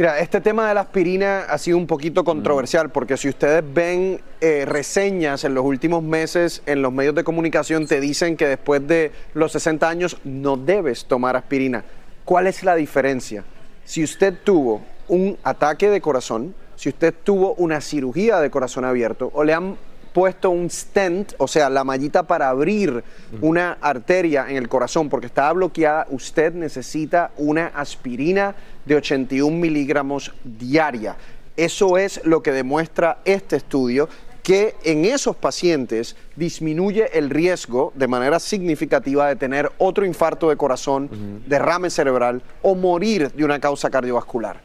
Mira, 0.00 0.18
este 0.18 0.40
tema 0.40 0.66
de 0.66 0.72
la 0.72 0.80
aspirina 0.80 1.40
ha 1.40 1.58
sido 1.58 1.76
un 1.76 1.86
poquito 1.86 2.24
controversial 2.24 2.88
porque 2.88 3.18
si 3.18 3.28
ustedes 3.28 3.62
ven 3.74 4.22
eh, 4.40 4.64
reseñas 4.66 5.44
en 5.44 5.52
los 5.52 5.62
últimos 5.62 6.02
meses 6.02 6.62
en 6.64 6.80
los 6.80 6.90
medios 6.90 7.14
de 7.14 7.22
comunicación 7.22 7.86
te 7.86 8.00
dicen 8.00 8.38
que 8.38 8.48
después 8.48 8.88
de 8.88 9.12
los 9.34 9.52
60 9.52 9.86
años 9.86 10.16
no 10.24 10.56
debes 10.56 11.04
tomar 11.04 11.36
aspirina. 11.36 11.84
¿Cuál 12.24 12.46
es 12.46 12.62
la 12.62 12.76
diferencia? 12.76 13.44
Si 13.84 14.02
usted 14.02 14.32
tuvo 14.42 14.80
un 15.06 15.36
ataque 15.44 15.90
de 15.90 16.00
corazón, 16.00 16.54
si 16.76 16.88
usted 16.88 17.12
tuvo 17.22 17.52
una 17.56 17.82
cirugía 17.82 18.40
de 18.40 18.50
corazón 18.50 18.86
abierto 18.86 19.30
o 19.34 19.44
le 19.44 19.52
han 19.52 19.76
puesto 20.12 20.50
un 20.50 20.70
stent, 20.70 21.34
o 21.38 21.46
sea, 21.46 21.70
la 21.70 21.84
mallita 21.84 22.22
para 22.22 22.48
abrir 22.48 23.04
una 23.40 23.78
arteria 23.80 24.46
en 24.48 24.56
el 24.56 24.68
corazón 24.68 25.08
porque 25.08 25.26
estaba 25.26 25.52
bloqueada, 25.52 26.06
usted 26.10 26.52
necesita 26.54 27.30
una 27.36 27.66
aspirina 27.66 28.54
de 28.84 28.96
81 28.96 29.56
miligramos 29.56 30.32
diaria. 30.44 31.16
Eso 31.56 31.98
es 31.98 32.20
lo 32.24 32.42
que 32.42 32.52
demuestra 32.52 33.18
este 33.24 33.56
estudio 33.56 34.08
que 34.42 34.74
en 34.84 35.04
esos 35.04 35.36
pacientes 35.36 36.16
disminuye 36.36 37.16
el 37.18 37.30
riesgo 37.30 37.92
de 37.94 38.08
manera 38.08 38.38
significativa 38.38 39.28
de 39.28 39.36
tener 39.36 39.70
otro 39.78 40.06
infarto 40.06 40.48
de 40.48 40.56
corazón, 40.56 41.42
derrame 41.46 41.90
cerebral 41.90 42.42
o 42.62 42.74
morir 42.74 43.30
de 43.32 43.44
una 43.44 43.60
causa 43.60 43.90
cardiovascular. 43.90 44.60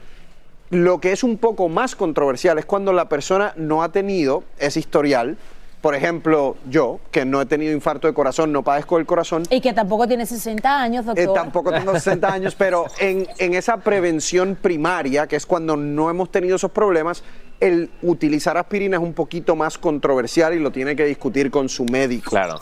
Lo 0.70 1.00
que 1.00 1.12
es 1.12 1.24
un 1.24 1.38
poco 1.38 1.70
más 1.70 1.96
controversial 1.96 2.58
es 2.58 2.66
cuando 2.66 2.94
la 2.94 3.08
persona 3.08 3.54
no 3.56 3.84
ha 3.84 3.92
tenido 3.92 4.44
ese 4.58 4.80
historial. 4.80 5.38
Por 5.86 5.94
ejemplo, 5.94 6.58
yo, 6.68 7.00
que 7.12 7.26
no 7.26 7.40
he 7.40 7.46
tenido 7.46 7.72
infarto 7.72 8.08
de 8.08 8.14
corazón, 8.16 8.52
no 8.52 8.64
padezco 8.64 8.98
del 8.98 9.06
corazón, 9.06 9.44
Y 9.52 9.62
que 9.62 9.72
tampoco 9.72 10.08
tiene 10.08 10.26
60 10.26 10.82
años, 10.82 11.06
eh, 11.06 11.10
doctor. 11.10 11.34
tampoco 11.36 11.72
tengo 11.72 11.94
60 11.94 12.34
años, 12.34 12.56
pero 12.58 12.88
en, 12.98 13.28
en 13.38 13.54
esa 13.54 13.78
prevención 13.78 14.58
primaria, 14.60 15.28
que 15.28 15.36
es 15.36 15.46
cuando 15.46 15.78
no 15.78 16.10
hemos 16.10 16.32
tenido 16.32 16.56
esos 16.56 16.72
problemas, 16.72 17.24
el 17.60 17.92
utilizar 18.02 18.58
aspirina 18.58 18.98
es 18.98 19.04
un 19.04 19.14
poquito 19.14 19.56
más 19.56 19.78
controversial 19.78 20.56
y 20.56 20.60
lo 20.60 20.72
tiene 20.72 20.96
que 20.96 21.06
discutir 21.06 21.52
con 21.52 21.70
su 21.70 21.86
médico. 21.86 22.32
Claro. 22.32 22.60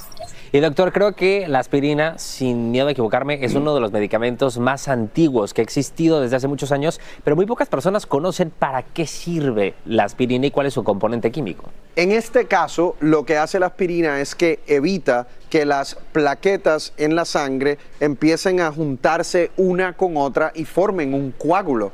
Y 0.56 0.60
doctor, 0.60 0.94
creo 0.94 1.16
que 1.16 1.48
la 1.48 1.58
aspirina, 1.58 2.20
sin 2.20 2.70
miedo 2.70 2.88
a 2.88 2.92
equivocarme, 2.92 3.44
es 3.44 3.56
uno 3.56 3.74
de 3.74 3.82
los 3.82 3.92
medicamentos 3.92 4.60
más 4.60 4.88
antiguos 4.88 5.52
que 5.52 5.62
ha 5.62 5.64
existido 5.64 6.22
desde 6.22 6.36
hace 6.36 6.48
muchos 6.48 6.72
años, 6.72 7.02
pero 7.24 7.36
muy 7.36 7.48
pocas 7.48 7.68
personas 7.68 8.06
conocen 8.06 8.52
para 8.52 8.84
qué 8.84 9.08
sirve 9.08 9.74
la 9.88 10.04
aspirina 10.04 10.46
y 10.46 10.52
cuál 10.52 10.68
es 10.68 10.76
su 10.76 10.84
componente 10.84 11.32
químico. 11.32 11.72
En 11.96 12.12
este 12.12 12.46
caso, 12.46 12.96
lo 13.00 13.26
que 13.26 13.38
hace 13.38 13.60
la 13.60 13.66
aspirina 13.66 14.22
es 14.22 14.36
que 14.36 14.60
evita 14.68 15.26
que 15.50 15.66
las 15.66 15.96
plaquetas 16.12 16.94
en 16.98 17.16
la 17.16 17.26
sangre 17.26 17.80
empiecen 18.00 18.60
a 18.60 18.72
juntarse 18.72 19.50
una 19.58 19.94
con 19.94 20.18
otra 20.18 20.52
y 20.54 20.66
formen 20.66 21.16
un 21.16 21.32
coágulo. 21.32 21.92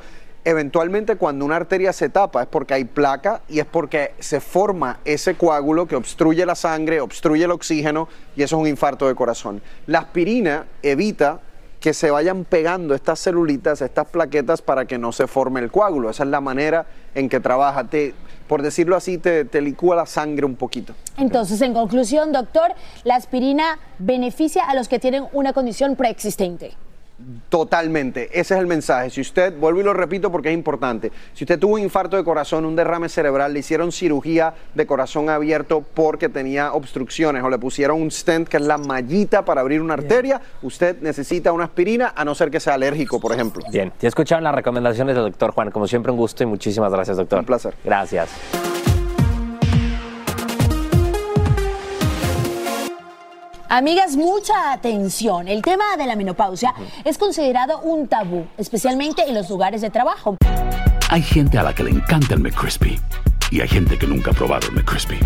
Eventualmente 0.50 1.16
cuando 1.16 1.46
una 1.46 1.58
arteria 1.58 1.94
se 1.94 2.10
tapa 2.10 2.42
es 2.42 2.48
porque 2.48 2.74
hay 2.74 2.84
placa 2.84 3.42
y 3.48 3.60
es 3.60 3.68
porque 3.68 4.16
se 4.18 4.40
forma 4.40 4.98
ese 5.06 5.36
coágulo 5.36 5.86
que 5.86 5.96
obstruye 5.96 6.44
la 6.44 6.56
sangre, 6.56 7.02
obstruye 7.02 7.44
el 7.44 7.52
oxígeno 7.52 8.08
y 8.36 8.42
eso 8.42 8.56
es 8.56 8.62
un 8.62 8.68
infarto 8.68 9.08
de 9.08 9.14
corazón. 9.14 9.62
La 9.86 10.00
aspirina 10.00 10.66
evita 10.82 11.40
que 11.80 11.94
se 11.94 12.10
vayan 12.10 12.46
pegando 12.46 12.96
estas 12.96 13.20
celulitas, 13.20 13.84
estas 13.84 14.08
plaquetas 14.08 14.64
para 14.64 14.86
que 14.86 14.98
no 14.98 15.12
se 15.12 15.28
forme 15.28 15.60
el 15.60 15.70
coágulo. 15.70 16.10
Esa 16.10 16.24
es 16.24 16.30
la 16.32 16.42
manera 16.42 16.88
en 17.14 17.30
que 17.30 17.40
trabaja. 17.40 17.84
Te, 17.84 18.16
por 18.48 18.64
decirlo 18.64 18.96
así, 18.96 19.20
te, 19.20 19.46
te 19.46 19.62
licúa 19.62 19.98
la 19.98 20.08
sangre 20.08 20.48
un 20.48 20.56
poquito. 20.56 20.96
Entonces, 21.18 21.62
en 21.62 21.76
conclusión, 21.76 22.32
doctor, 22.32 22.74
la 23.04 23.18
aspirina 23.18 23.78
beneficia 24.00 24.64
a 24.64 24.74
los 24.74 24.88
que 24.88 24.98
tienen 24.98 25.28
una 25.32 25.54
condición 25.54 25.96
preexistente. 25.96 26.76
Totalmente, 27.50 28.30
ese 28.32 28.54
es 28.54 28.60
el 28.60 28.68
mensaje. 28.68 29.10
Si 29.10 29.22
usted, 29.22 29.54
vuelvo 29.58 29.82
y 29.82 29.84
lo 29.84 29.94
repito 29.94 30.32
porque 30.32 30.50
es 30.50 30.54
importante, 30.54 31.12
si 31.34 31.44
usted 31.44 31.60
tuvo 31.60 31.74
un 31.74 31.82
infarto 31.82 32.16
de 32.16 32.24
corazón, 32.24 32.64
un 32.66 32.76
derrame 32.76 33.10
cerebral, 33.10 33.54
le 33.54 33.60
hicieron 33.60 33.92
cirugía 33.92 34.54
de 34.74 34.86
corazón 34.86 35.30
abierto 35.30 35.84
porque 35.94 36.30
tenía 36.30 36.72
obstrucciones 36.74 37.44
o 37.44 37.50
le 37.50 37.58
pusieron 37.58 38.02
un 38.02 38.12
stent 38.12 38.48
que 38.48 38.58
es 38.58 38.64
la 38.64 38.78
mallita 38.78 39.44
para 39.44 39.62
abrir 39.62 39.82
una 39.82 39.96
arteria, 39.96 40.40
usted 40.62 41.02
necesita 41.02 41.52
una 41.52 41.66
aspirina 41.66 42.14
a 42.16 42.24
no 42.24 42.36
ser 42.36 42.50
que 42.50 42.60
sea 42.60 42.76
alérgico, 42.76 43.20
por 43.20 43.34
ejemplo. 43.34 43.64
Bien, 43.72 43.92
ya 44.00 44.08
escucharon 44.08 44.44
las 44.44 44.56
recomendaciones 44.56 45.16
del 45.16 45.26
doctor 45.26 45.52
Juan. 45.52 45.72
Como 45.72 45.88
siempre, 45.88 46.12
un 46.12 46.18
gusto 46.18 46.44
y 46.44 46.46
muchísimas 46.46 46.92
gracias, 46.92 47.18
doctor. 47.18 47.40
Un 47.40 47.46
placer. 47.46 47.74
Gracias. 47.84 48.30
Amigas, 53.72 54.16
mucha 54.16 54.72
atención. 54.72 55.48
El 55.48 55.62
tema 55.62 55.96
de 55.96 56.08
la 56.08 56.16
menopausia 56.16 56.74
es 57.06 57.20
considerado 57.20 57.80
un 57.82 58.08
tabú, 58.08 58.48
especialmente 58.58 59.22
en 59.28 59.36
los 59.36 59.48
lugares 59.48 59.82
de 59.82 59.92
trabajo. 59.92 60.38
Hay 61.08 61.22
gente 61.22 61.60
a 61.60 61.64
la 61.64 61.76
que 61.76 61.84
le 61.84 61.92
encanta 61.92 62.34
el 62.34 62.40
McCrispy 62.40 63.00
y 63.52 63.62
hay 63.62 63.68
gente 63.68 64.00
que 64.00 64.08
nunca 64.08 64.32
ha 64.32 64.34
probado 64.34 64.70
el 64.70 64.74
McCrispy. 64.74 65.20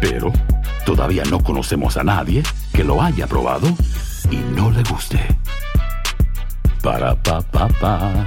Pero 0.00 0.32
todavía 0.86 1.22
no 1.24 1.44
conocemos 1.44 1.98
a 1.98 2.02
nadie 2.02 2.42
que 2.72 2.82
lo 2.82 3.02
haya 3.02 3.26
probado 3.26 3.68
y 4.30 4.36
no 4.36 4.70
le 4.70 4.82
guste. 4.84 5.20
Para 6.82 7.14
pa 7.14 7.42
pa 7.42 7.68
pa. 7.78 8.26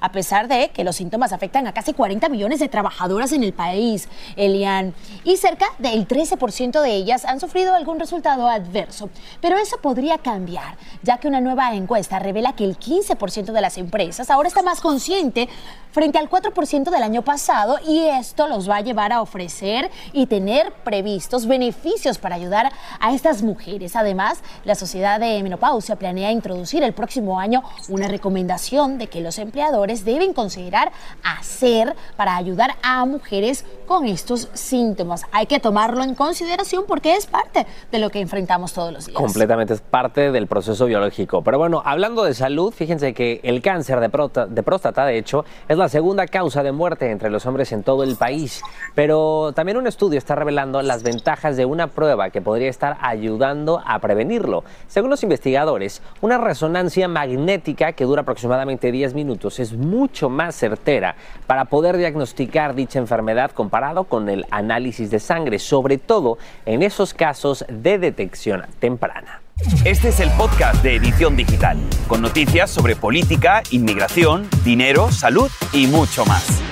A 0.00 0.12
pesar 0.12 0.48
de 0.48 0.70
que 0.70 0.84
los 0.84 0.96
síntomas 0.96 1.32
afectan 1.32 1.66
a 1.66 1.72
casi 1.72 1.92
40 1.92 2.28
millones 2.28 2.58
de 2.58 2.68
trabajadoras 2.68 3.32
en 3.32 3.42
el 3.42 3.52
país, 3.52 4.08
Elian, 4.36 4.94
y 5.24 5.36
cerca 5.36 5.66
del 5.78 6.08
13% 6.08 6.80
de 6.80 6.94
ellas 6.94 7.24
han 7.24 7.40
sufrido 7.40 7.74
algún 7.74 8.00
resultado 8.00 8.48
adverso. 8.48 9.10
Pero 9.40 9.58
eso 9.58 9.78
podría 9.78 10.18
cambiar, 10.18 10.76
ya 11.02 11.18
que 11.18 11.28
una 11.28 11.40
nueva 11.40 11.74
encuesta 11.74 12.18
revela 12.18 12.54
que 12.54 12.64
el 12.64 12.78
15% 12.78 13.52
de 13.52 13.60
las 13.60 13.78
empresas 13.78 14.30
ahora 14.30 14.48
está 14.48 14.62
más 14.62 14.80
consciente 14.80 15.48
frente 15.92 16.18
al 16.18 16.30
4% 16.30 16.90
del 16.90 17.02
año 17.02 17.22
pasado 17.22 17.78
y 17.86 18.00
esto 18.00 18.46
los 18.46 18.68
va 18.70 18.76
a 18.76 18.80
llevar 18.80 19.12
a 19.12 19.22
ofrecer 19.22 19.90
y 20.12 20.26
tener 20.26 20.72
previstos 20.84 21.46
beneficios 21.46 22.18
para 22.18 22.36
ayudar 22.36 22.72
a 23.00 23.12
estas 23.12 23.42
mujeres. 23.42 23.96
Además, 23.96 24.38
la 24.64 24.76
Sociedad 24.76 25.18
de 25.18 25.42
Menopausia 25.42 25.96
planea 25.96 26.30
introducir 26.30 26.82
el 26.82 26.92
próximo 26.92 27.40
año 27.40 27.62
una 27.88 28.06
recomendación 28.08 28.98
de 28.98 29.08
que 29.08 29.20
los 29.20 29.38
empleadores 29.60 30.06
deben 30.06 30.32
considerar 30.32 30.90
hacer 31.22 31.94
para 32.16 32.36
ayudar 32.36 32.76
a 32.82 33.04
mujeres 33.04 33.66
con 33.86 34.06
estos 34.06 34.48
síntomas. 34.54 35.26
Hay 35.32 35.46
que 35.46 35.60
tomarlo 35.60 36.02
en 36.02 36.14
consideración 36.14 36.84
porque 36.86 37.14
es 37.16 37.26
parte 37.26 37.66
de 37.92 37.98
lo 37.98 38.08
que 38.08 38.20
enfrentamos 38.20 38.72
todos 38.72 38.92
los 38.92 39.06
días. 39.06 39.20
Completamente 39.20 39.74
es 39.74 39.82
parte 39.82 40.30
del 40.32 40.46
proceso 40.46 40.86
biológico. 40.86 41.42
Pero 41.42 41.58
bueno, 41.58 41.82
hablando 41.84 42.24
de 42.24 42.32
salud, 42.32 42.72
fíjense 42.72 43.12
que 43.12 43.40
el 43.42 43.60
cáncer 43.60 44.00
de, 44.00 44.08
de 44.48 44.62
próstata, 44.62 45.04
de 45.04 45.18
hecho, 45.18 45.44
es 45.68 45.76
la 45.76 45.88
segunda 45.90 46.26
causa 46.26 46.62
de 46.62 46.72
muerte 46.72 47.10
entre 47.10 47.28
los 47.28 47.44
hombres 47.44 47.72
en 47.72 47.82
todo 47.82 48.02
el 48.02 48.16
país. 48.16 48.62
Pero 48.94 49.52
también 49.54 49.76
un 49.76 49.86
estudio 49.86 50.16
está 50.16 50.36
revelando 50.36 50.80
las 50.80 51.02
ventajas 51.02 51.58
de 51.58 51.66
una 51.66 51.88
prueba 51.88 52.30
que 52.30 52.40
podría 52.40 52.70
estar 52.70 52.96
ayudando 53.02 53.82
a 53.84 53.98
prevenirlo. 53.98 54.64
Según 54.86 55.10
los 55.10 55.22
investigadores, 55.22 56.00
una 56.22 56.38
resonancia 56.38 57.08
magnética 57.08 57.92
que 57.92 58.04
dura 58.04 58.22
aproximadamente 58.22 58.92
10 58.92 59.14
minutos 59.14 59.49
es 59.58 59.72
mucho 59.72 60.28
más 60.28 60.54
certera 60.54 61.16
para 61.46 61.64
poder 61.64 61.96
diagnosticar 61.96 62.74
dicha 62.74 62.98
enfermedad 62.98 63.50
comparado 63.50 64.04
con 64.04 64.28
el 64.28 64.46
análisis 64.50 65.10
de 65.10 65.18
sangre, 65.18 65.58
sobre 65.58 65.98
todo 65.98 66.38
en 66.66 66.82
esos 66.82 67.14
casos 67.14 67.64
de 67.68 67.98
detección 67.98 68.66
temprana. 68.78 69.40
Este 69.84 70.08
es 70.08 70.20
el 70.20 70.30
podcast 70.30 70.82
de 70.82 70.96
Edición 70.96 71.36
Digital, 71.36 71.78
con 72.06 72.22
noticias 72.22 72.70
sobre 72.70 72.96
política, 72.96 73.62
inmigración, 73.70 74.48
dinero, 74.64 75.10
salud 75.10 75.50
y 75.72 75.86
mucho 75.86 76.24
más. 76.24 76.62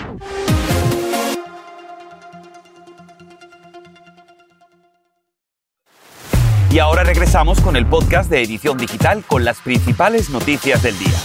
Y 6.70 6.80
ahora 6.80 7.02
regresamos 7.02 7.62
con 7.62 7.76
el 7.76 7.87
podcast 7.87 8.30
de 8.30 8.42
Edición 8.42 8.76
Digital 8.76 9.25
con 9.26 9.42
las 9.42 9.61
principales 9.62 10.28
noticias 10.28 10.82
del 10.82 10.99
día. 10.99 11.16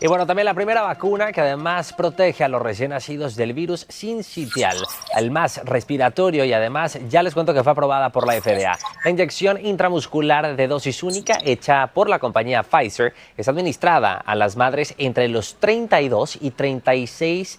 Y 0.00 0.06
bueno, 0.06 0.26
también 0.26 0.44
la 0.44 0.54
primera 0.54 0.82
vacuna 0.82 1.32
que 1.32 1.40
además 1.40 1.92
protege 1.92 2.44
a 2.44 2.48
los 2.48 2.62
recién 2.62 2.90
nacidos 2.90 3.34
del 3.34 3.52
virus 3.52 3.84
sincitial, 3.88 4.76
el 5.16 5.32
más 5.32 5.60
respiratorio 5.64 6.44
y 6.44 6.52
además 6.52 7.00
ya 7.08 7.20
les 7.24 7.34
cuento 7.34 7.52
que 7.52 7.64
fue 7.64 7.72
aprobada 7.72 8.10
por 8.10 8.24
la 8.24 8.40
FDA. 8.40 8.78
La 9.04 9.10
inyección 9.10 9.58
intramuscular 9.64 10.54
de 10.54 10.68
dosis 10.68 11.02
única 11.02 11.38
hecha 11.44 11.88
por 11.88 12.08
la 12.08 12.20
compañía 12.20 12.62
Pfizer 12.62 13.12
es 13.36 13.48
administrada 13.48 14.14
a 14.14 14.36
las 14.36 14.56
madres 14.56 14.94
entre 14.98 15.26
los 15.26 15.56
32 15.56 16.38
y 16.42 16.52
36 16.52 17.58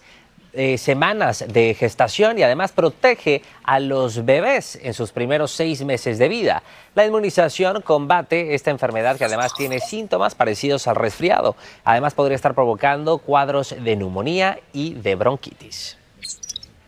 eh, 0.52 0.78
semanas 0.78 1.44
de 1.46 1.74
gestación 1.74 2.38
y 2.38 2.42
además 2.42 2.72
protege 2.72 3.42
a 3.62 3.78
los 3.78 4.24
bebés 4.24 4.78
en 4.82 4.94
sus 4.94 5.12
primeros 5.12 5.52
seis 5.52 5.84
meses 5.84 6.18
de 6.18 6.28
vida. 6.28 6.62
La 6.96 7.06
inmunización 7.06 7.82
combate 7.82 8.54
esta 8.54 8.70
enfermedad 8.70 9.16
que 9.16 9.24
además 9.24 9.54
tiene 9.54 9.78
síntomas 9.78 10.34
parecidos 10.34 10.88
al 10.88 10.96
resfriado. 10.96 11.54
Además 11.84 12.14
podría 12.14 12.34
estar 12.34 12.54
provocando 12.54 13.18
cuadros 13.18 13.74
de 13.78 13.94
neumonía 13.94 14.58
y 14.72 14.94
de 14.94 15.14
bronquitis. 15.14 15.99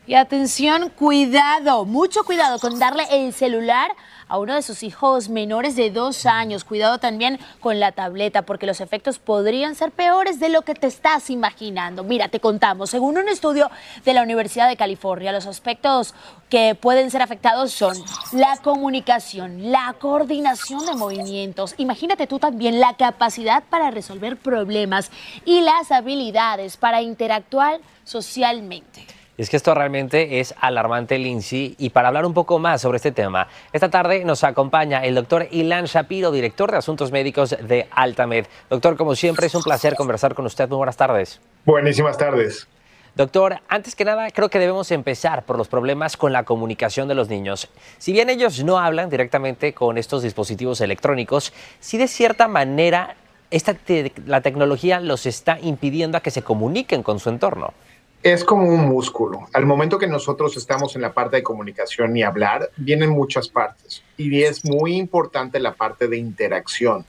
Y 0.04 0.14
atención, 0.14 0.88
cuidado, 0.88 1.84
mucho 1.84 2.24
cuidado 2.24 2.58
con 2.58 2.80
darle 2.80 3.04
el 3.12 3.32
celular 3.32 3.92
a 4.26 4.38
uno 4.38 4.56
de 4.56 4.62
sus 4.62 4.82
hijos 4.82 5.28
menores 5.28 5.76
de 5.76 5.92
dos 5.92 6.26
años. 6.26 6.64
Cuidado 6.64 6.98
también 6.98 7.38
con 7.60 7.78
la 7.78 7.92
tableta, 7.92 8.42
porque 8.42 8.66
los 8.66 8.80
efectos 8.80 9.20
podrían 9.20 9.76
ser 9.76 9.92
peores 9.92 10.40
de 10.40 10.48
lo 10.48 10.62
que 10.62 10.74
te 10.74 10.88
estás 10.88 11.30
imaginando. 11.30 12.02
Mira, 12.02 12.26
te 12.26 12.40
contamos, 12.40 12.90
según 12.90 13.16
un 13.16 13.28
estudio 13.28 13.70
de 14.04 14.12
la 14.12 14.24
Universidad 14.24 14.68
de 14.68 14.76
California, 14.76 15.30
los 15.30 15.46
aspectos 15.46 16.14
que 16.48 16.74
pueden 16.74 17.12
ser 17.12 17.22
afectados 17.22 17.70
son 17.70 17.96
la 18.32 18.56
comunicación, 18.56 19.70
la 19.70 19.94
coordinación 20.00 20.84
de 20.84 20.96
movimientos. 20.96 21.76
Imagínate 21.78 22.26
tú 22.26 22.40
también 22.40 22.80
la 22.80 22.96
capacidad 22.96 23.62
para 23.70 23.92
resolver 23.92 24.36
problemas 24.36 25.12
y 25.44 25.60
las 25.60 25.92
habilidades 25.92 26.76
para 26.76 27.02
interactuar 27.02 27.80
socialmente. 28.02 29.06
Es 29.42 29.50
que 29.50 29.56
esto 29.56 29.74
realmente 29.74 30.38
es 30.38 30.54
alarmante, 30.60 31.18
Lindsay. 31.18 31.74
Y 31.76 31.90
para 31.90 32.06
hablar 32.06 32.24
un 32.24 32.32
poco 32.32 32.60
más 32.60 32.80
sobre 32.80 32.94
este 32.98 33.10
tema, 33.10 33.48
esta 33.72 33.90
tarde 33.90 34.24
nos 34.24 34.44
acompaña 34.44 35.04
el 35.04 35.16
doctor 35.16 35.48
Ilan 35.50 35.86
Shapiro, 35.86 36.30
director 36.30 36.70
de 36.70 36.76
Asuntos 36.76 37.10
Médicos 37.10 37.56
de 37.60 37.88
Altamed. 37.90 38.46
Doctor, 38.70 38.96
como 38.96 39.16
siempre, 39.16 39.48
es 39.48 39.54
un 39.56 39.64
placer 39.64 39.96
conversar 39.96 40.36
con 40.36 40.46
usted. 40.46 40.68
Muy 40.68 40.76
buenas 40.76 40.96
tardes. 40.96 41.40
Buenísimas 41.64 42.16
tardes. 42.16 42.68
Doctor, 43.16 43.58
antes 43.66 43.96
que 43.96 44.04
nada, 44.04 44.30
creo 44.30 44.48
que 44.48 44.60
debemos 44.60 44.92
empezar 44.92 45.42
por 45.42 45.58
los 45.58 45.66
problemas 45.66 46.16
con 46.16 46.32
la 46.32 46.44
comunicación 46.44 47.08
de 47.08 47.16
los 47.16 47.28
niños. 47.28 47.68
Si 47.98 48.12
bien 48.12 48.30
ellos 48.30 48.62
no 48.62 48.78
hablan 48.78 49.10
directamente 49.10 49.74
con 49.74 49.98
estos 49.98 50.22
dispositivos 50.22 50.80
electrónicos, 50.80 51.52
sí 51.80 51.98
de 51.98 52.06
cierta 52.06 52.46
manera 52.46 53.16
esta 53.50 53.76
la 54.24 54.40
tecnología 54.40 55.00
los 55.00 55.26
está 55.26 55.58
impidiendo 55.60 56.16
a 56.16 56.20
que 56.20 56.30
se 56.30 56.42
comuniquen 56.42 57.02
con 57.02 57.18
su 57.18 57.28
entorno 57.28 57.74
es 58.22 58.44
como 58.44 58.68
un 58.68 58.88
músculo. 58.88 59.48
Al 59.52 59.66
momento 59.66 59.98
que 59.98 60.06
nosotros 60.06 60.56
estamos 60.56 60.94
en 60.94 61.02
la 61.02 61.12
parte 61.12 61.36
de 61.36 61.42
comunicación 61.42 62.16
y 62.16 62.22
hablar, 62.22 62.70
vienen 62.76 63.10
muchas 63.10 63.48
partes. 63.48 64.02
Y 64.16 64.42
es 64.42 64.64
muy 64.64 64.96
importante 64.96 65.58
la 65.58 65.74
parte 65.74 66.06
de 66.06 66.18
interacción 66.18 67.04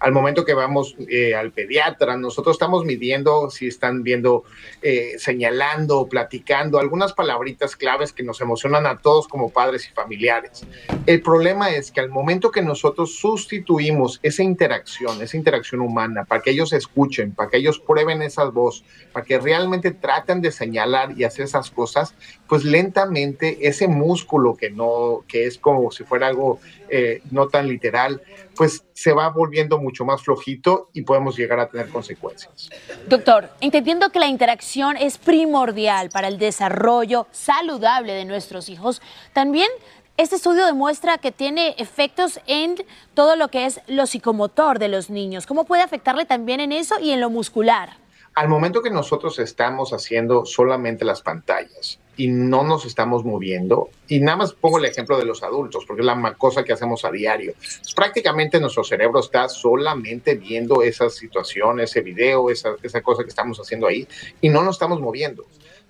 al 0.00 0.12
momento 0.12 0.44
que 0.44 0.54
vamos 0.54 0.96
eh, 1.08 1.34
al 1.34 1.52
pediatra, 1.52 2.16
nosotros 2.16 2.54
estamos 2.54 2.84
midiendo 2.84 3.50
si 3.50 3.68
están 3.68 4.02
viendo, 4.02 4.44
eh, 4.82 5.14
señalando, 5.18 6.06
platicando, 6.08 6.78
algunas 6.78 7.12
palabritas 7.12 7.76
claves 7.76 8.12
que 8.12 8.22
nos 8.22 8.40
emocionan 8.40 8.86
a 8.86 8.98
todos 8.98 9.28
como 9.28 9.50
padres 9.50 9.88
y 9.88 9.94
familiares. 9.94 10.66
El 11.06 11.22
problema 11.22 11.70
es 11.70 11.90
que 11.90 12.00
al 12.00 12.08
momento 12.08 12.50
que 12.50 12.62
nosotros 12.62 13.16
sustituimos 13.16 14.20
esa 14.22 14.42
interacción, 14.42 15.20
esa 15.22 15.36
interacción 15.36 15.80
humana, 15.80 16.24
para 16.24 16.42
que 16.42 16.50
ellos 16.50 16.72
escuchen, 16.72 17.32
para 17.32 17.50
que 17.50 17.58
ellos 17.58 17.78
prueben 17.78 18.22
esa 18.22 18.44
voz, 18.44 18.84
para 19.12 19.24
que 19.24 19.38
realmente 19.38 19.90
traten 19.90 20.40
de 20.40 20.52
señalar 20.52 21.12
y 21.16 21.24
hacer 21.24 21.44
esas 21.44 21.70
cosas, 21.70 22.14
pues 22.48 22.64
lentamente 22.64 23.68
ese 23.68 23.88
músculo 23.88 24.56
que 24.56 24.70
no, 24.70 25.24
que 25.26 25.46
es 25.46 25.58
como 25.58 25.90
si 25.90 26.04
fuera 26.04 26.28
algo 26.28 26.60
eh, 26.88 27.22
no 27.30 27.48
tan 27.48 27.68
literal, 27.68 28.22
pues 28.56 28.84
se 28.98 29.12
va 29.12 29.28
volviendo 29.28 29.78
mucho 29.78 30.04
más 30.04 30.22
flojito 30.22 30.90
y 30.92 31.02
podemos 31.02 31.36
llegar 31.36 31.60
a 31.60 31.68
tener 31.68 31.88
consecuencias. 31.88 32.68
Doctor, 33.06 33.48
entendiendo 33.60 34.10
que 34.10 34.18
la 34.18 34.26
interacción 34.26 34.96
es 34.96 35.18
primordial 35.18 36.10
para 36.10 36.26
el 36.26 36.36
desarrollo 36.36 37.28
saludable 37.30 38.12
de 38.14 38.24
nuestros 38.24 38.68
hijos, 38.68 39.00
también 39.32 39.68
este 40.16 40.34
estudio 40.34 40.66
demuestra 40.66 41.18
que 41.18 41.30
tiene 41.30 41.76
efectos 41.78 42.40
en 42.48 42.74
todo 43.14 43.36
lo 43.36 43.46
que 43.48 43.66
es 43.66 43.80
lo 43.86 44.04
psicomotor 44.04 44.80
de 44.80 44.88
los 44.88 45.10
niños. 45.10 45.46
¿Cómo 45.46 45.62
puede 45.62 45.82
afectarle 45.82 46.24
también 46.24 46.58
en 46.58 46.72
eso 46.72 46.98
y 46.98 47.12
en 47.12 47.20
lo 47.20 47.30
muscular? 47.30 47.98
Al 48.34 48.48
momento 48.48 48.82
que 48.82 48.90
nosotros 48.90 49.38
estamos 49.38 49.92
haciendo 49.92 50.44
solamente 50.44 51.04
las 51.04 51.22
pantallas, 51.22 51.98
y 52.18 52.26
no 52.26 52.64
nos 52.64 52.84
estamos 52.84 53.24
moviendo. 53.24 53.88
Y 54.08 54.18
nada 54.20 54.38
más 54.38 54.52
pongo 54.52 54.78
el 54.78 54.84
ejemplo 54.84 55.16
de 55.16 55.24
los 55.24 55.42
adultos, 55.42 55.84
porque 55.86 56.02
es 56.02 56.06
la 56.06 56.34
cosa 56.34 56.64
que 56.64 56.72
hacemos 56.72 57.04
a 57.04 57.12
diario. 57.12 57.54
Prácticamente 57.94 58.60
nuestro 58.60 58.82
cerebro 58.84 59.20
está 59.20 59.48
solamente 59.48 60.34
viendo 60.34 60.82
esa 60.82 61.08
situación, 61.08 61.80
ese 61.80 62.00
video, 62.00 62.50
esa, 62.50 62.74
esa 62.82 63.00
cosa 63.02 63.22
que 63.22 63.28
estamos 63.28 63.58
haciendo 63.58 63.86
ahí, 63.86 64.06
y 64.40 64.48
no 64.48 64.62
nos 64.62 64.74
estamos 64.74 65.00
moviendo. 65.00 65.46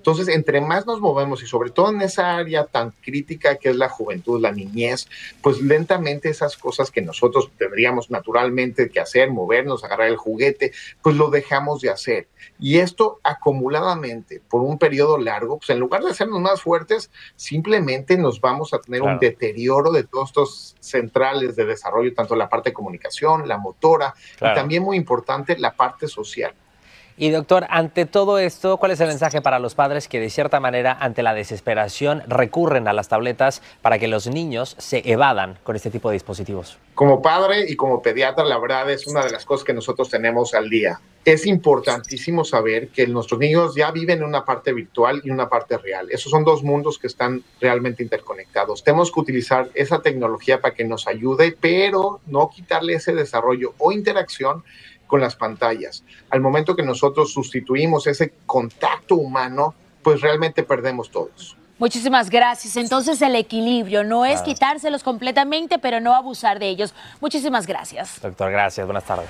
Entonces, 0.09 0.35
entre 0.35 0.63
más 0.63 0.87
nos 0.87 1.03
movemos 1.03 1.43
y 1.43 1.47
sobre 1.47 1.69
todo 1.69 1.91
en 1.91 2.01
esa 2.01 2.35
área 2.37 2.65
tan 2.65 2.93
crítica 2.93 3.57
que 3.57 3.69
es 3.69 3.77
la 3.77 3.91
juventud, 3.91 4.41
la 4.41 4.53
niñez, 4.53 5.07
pues 5.43 5.61
lentamente 5.61 6.31
esas 6.31 6.57
cosas 6.57 6.91
que 6.91 7.03
nosotros 7.03 7.51
tendríamos 7.59 8.11
naturalmente 8.11 8.89
que 8.89 9.01
hacer, 9.01 9.31
movernos, 9.31 9.85
agarrar 9.85 10.09
el 10.09 10.17
juguete, 10.17 10.73
pues 11.03 11.15
lo 11.15 11.29
dejamos 11.29 11.83
de 11.83 11.91
hacer. 11.91 12.27
Y 12.59 12.79
esto 12.79 13.21
acumuladamente 13.23 14.41
por 14.49 14.63
un 14.63 14.79
periodo 14.79 15.19
largo, 15.19 15.59
pues 15.59 15.69
en 15.69 15.79
lugar 15.79 16.03
de 16.03 16.13
hacernos 16.13 16.41
más 16.41 16.63
fuertes, 16.63 17.11
simplemente 17.37 18.17
nos 18.17 18.41
vamos 18.41 18.73
a 18.73 18.81
tener 18.81 19.03
un 19.03 19.19
deterioro 19.19 19.93
de 19.93 20.05
todos 20.05 20.31
estos 20.31 20.77
centrales 20.81 21.55
de 21.55 21.67
desarrollo, 21.67 22.15
tanto 22.15 22.35
la 22.35 22.49
parte 22.49 22.71
de 22.71 22.75
comunicación, 22.75 23.47
la 23.47 23.59
motora, 23.59 24.15
y 24.37 24.55
también 24.55 24.83
muy 24.83 24.97
importante 24.97 25.59
la 25.59 25.75
parte 25.75 26.09
social. 26.09 26.55
Y 27.21 27.31
doctor, 27.31 27.67
ante 27.69 28.07
todo 28.07 28.39
esto, 28.39 28.77
¿cuál 28.77 28.93
es 28.93 29.01
el 29.01 29.09
mensaje 29.09 29.43
para 29.43 29.59
los 29.59 29.75
padres 29.75 30.07
que 30.07 30.21
de 30.21 30.31
cierta 30.31 30.61
manera, 30.61 30.97
ante 31.01 31.25
la 31.25 31.35
desesperación, 31.35 32.23
recurren 32.29 32.87
a 32.87 32.93
las 32.93 33.09
tabletas 33.09 33.61
para 33.83 33.99
que 33.99 34.07
los 34.07 34.29
niños 34.29 34.77
se 34.79 35.03
evadan 35.05 35.59
con 35.65 35.75
este 35.75 35.91
tipo 35.91 36.11
de 36.11 36.13
dispositivos? 36.13 36.79
Como 36.95 37.21
padre 37.21 37.65
y 37.69 37.75
como 37.75 38.01
pediatra, 38.03 38.45
la 38.45 38.57
verdad 38.61 38.89
es 38.93 39.09
una 39.09 39.25
de 39.25 39.33
las 39.33 39.45
cosas 39.45 39.65
que 39.65 39.75
nosotros 39.75 40.09
tenemos 40.09 40.55
al 40.55 40.71
día. 40.71 41.01
Es 41.25 41.45
importantísimo 41.45 42.45
saber 42.45 42.91
que 42.91 43.09
nuestros 43.09 43.41
niños 43.41 43.75
ya 43.75 43.91
viven 43.91 44.19
en 44.19 44.25
una 44.25 44.45
parte 44.45 44.73
virtual 44.73 45.21
y 45.25 45.31
una 45.31 45.49
parte 45.49 45.77
real. 45.77 46.07
Esos 46.13 46.31
son 46.31 46.45
dos 46.45 46.63
mundos 46.63 47.01
que 47.01 47.09
están 47.09 47.43
realmente 47.61 48.05
interconectados. 48.05 48.85
Tenemos 48.85 49.11
que 49.11 49.19
utilizar 49.19 49.69
esa 49.75 50.01
tecnología 50.01 50.61
para 50.61 50.73
que 50.73 50.85
nos 50.85 51.09
ayude, 51.09 51.57
pero 51.61 52.21
no 52.27 52.49
quitarle 52.49 52.95
ese 52.95 53.13
desarrollo 53.13 53.75
o 53.79 53.91
interacción 53.91 54.63
con 55.09 55.21
las 55.21 55.35
pantallas. 55.35 56.05
Al 56.31 56.41
momento 56.41 56.77
que 56.77 56.85
nosotros 56.85 57.33
sustituimos 57.33 58.07
ese 58.07 58.35
contacto 58.47 59.17
humano, 59.17 59.75
pues 60.05 60.21
realmente 60.21 60.63
perdemos 60.63 61.11
todos. 61.11 61.57
Muchísimas 61.79 62.29
gracias. 62.29 62.77
Entonces 62.77 63.21
el 63.23 63.35
equilibrio 63.37 64.05
no 64.05 64.25
es 64.25 64.43
quitárselos 64.43 65.03
completamente, 65.03 65.79
pero 65.79 66.01
no 66.01 66.15
abusar 66.15 66.59
de 66.59 66.69
ellos. 66.69 66.95
Muchísimas 67.21 67.67
gracias. 67.67 68.21
Doctor, 68.21 68.51
gracias. 68.51 68.87
Buenas 68.87 69.05
tardes. 69.05 69.29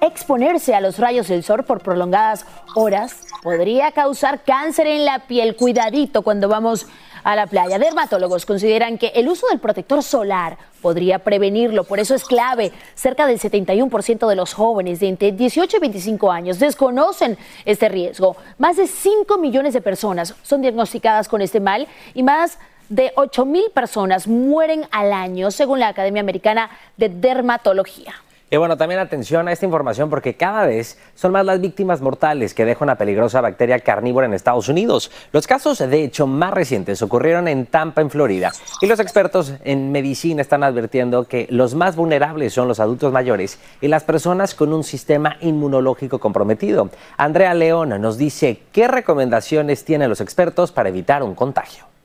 Exponerse 0.00 0.74
a 0.74 0.80
los 0.80 0.98
rayos 0.98 1.28
del 1.28 1.42
sol 1.42 1.64
por 1.64 1.80
prolongadas 1.80 2.44
horas 2.74 3.26
podría 3.42 3.92
causar 3.92 4.42
cáncer 4.44 4.86
en 4.86 5.04
la 5.04 5.26
piel. 5.26 5.56
Cuidadito 5.56 6.22
cuando 6.22 6.48
vamos 6.48 6.86
a 7.26 7.34
la 7.34 7.48
playa. 7.48 7.80
Dermatólogos 7.80 8.46
consideran 8.46 8.98
que 8.98 9.08
el 9.08 9.28
uso 9.28 9.48
del 9.48 9.58
protector 9.58 10.00
solar 10.04 10.56
podría 10.80 11.18
prevenirlo, 11.18 11.82
por 11.82 11.98
eso 11.98 12.14
es 12.14 12.24
clave. 12.24 12.70
Cerca 12.94 13.26
del 13.26 13.40
71% 13.40 14.28
de 14.28 14.36
los 14.36 14.54
jóvenes 14.54 15.00
de 15.00 15.08
entre 15.08 15.32
18 15.32 15.76
y 15.76 15.80
25 15.80 16.30
años 16.30 16.60
desconocen 16.60 17.36
este 17.64 17.88
riesgo. 17.88 18.36
Más 18.58 18.76
de 18.76 18.86
5 18.86 19.38
millones 19.38 19.74
de 19.74 19.80
personas 19.80 20.36
son 20.42 20.62
diagnosticadas 20.62 21.26
con 21.26 21.42
este 21.42 21.58
mal 21.58 21.88
y 22.14 22.22
más 22.22 22.58
de 22.88 23.12
8 23.16 23.44
mil 23.44 23.70
personas 23.74 24.28
mueren 24.28 24.86
al 24.92 25.12
año, 25.12 25.50
según 25.50 25.80
la 25.80 25.88
Academia 25.88 26.22
Americana 26.22 26.70
de 26.96 27.08
Dermatología. 27.08 28.14
Y 28.48 28.58
bueno, 28.58 28.76
también 28.76 29.00
atención 29.00 29.48
a 29.48 29.52
esta 29.52 29.64
información 29.64 30.08
porque 30.08 30.36
cada 30.36 30.66
vez 30.66 31.00
son 31.16 31.32
más 31.32 31.44
las 31.44 31.60
víctimas 31.60 32.00
mortales 32.00 32.54
que 32.54 32.64
deja 32.64 32.84
una 32.84 32.94
peligrosa 32.94 33.40
bacteria 33.40 33.80
carnívora 33.80 34.26
en 34.26 34.34
Estados 34.34 34.68
Unidos. 34.68 35.10
Los 35.32 35.48
casos, 35.48 35.78
de 35.78 36.04
hecho, 36.04 36.28
más 36.28 36.54
recientes 36.54 37.02
ocurrieron 37.02 37.48
en 37.48 37.66
Tampa, 37.66 38.02
en 38.02 38.10
Florida. 38.10 38.52
Y 38.80 38.86
los 38.86 39.00
expertos 39.00 39.54
en 39.64 39.90
medicina 39.90 40.42
están 40.42 40.62
advirtiendo 40.62 41.24
que 41.24 41.48
los 41.50 41.74
más 41.74 41.96
vulnerables 41.96 42.52
son 42.52 42.68
los 42.68 42.78
adultos 42.78 43.12
mayores 43.12 43.58
y 43.80 43.88
las 43.88 44.04
personas 44.04 44.54
con 44.54 44.72
un 44.72 44.84
sistema 44.84 45.38
inmunológico 45.40 46.20
comprometido. 46.20 46.90
Andrea 47.16 47.52
León 47.52 48.00
nos 48.00 48.16
dice 48.16 48.60
qué 48.70 48.86
recomendaciones 48.86 49.84
tienen 49.84 50.08
los 50.08 50.20
expertos 50.20 50.70
para 50.70 50.88
evitar 50.88 51.24
un 51.24 51.34
contagio. 51.34 51.95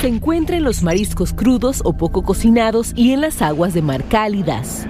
Se 0.00 0.06
encuentra 0.06 0.56
en 0.56 0.64
los 0.64 0.82
mariscos 0.82 1.32
crudos 1.32 1.80
o 1.84 1.92
poco 1.92 2.22
cocinados 2.22 2.92
y 2.94 3.12
en 3.12 3.20
las 3.20 3.42
aguas 3.42 3.74
de 3.74 3.82
mar 3.82 4.04
cálidas. 4.04 4.86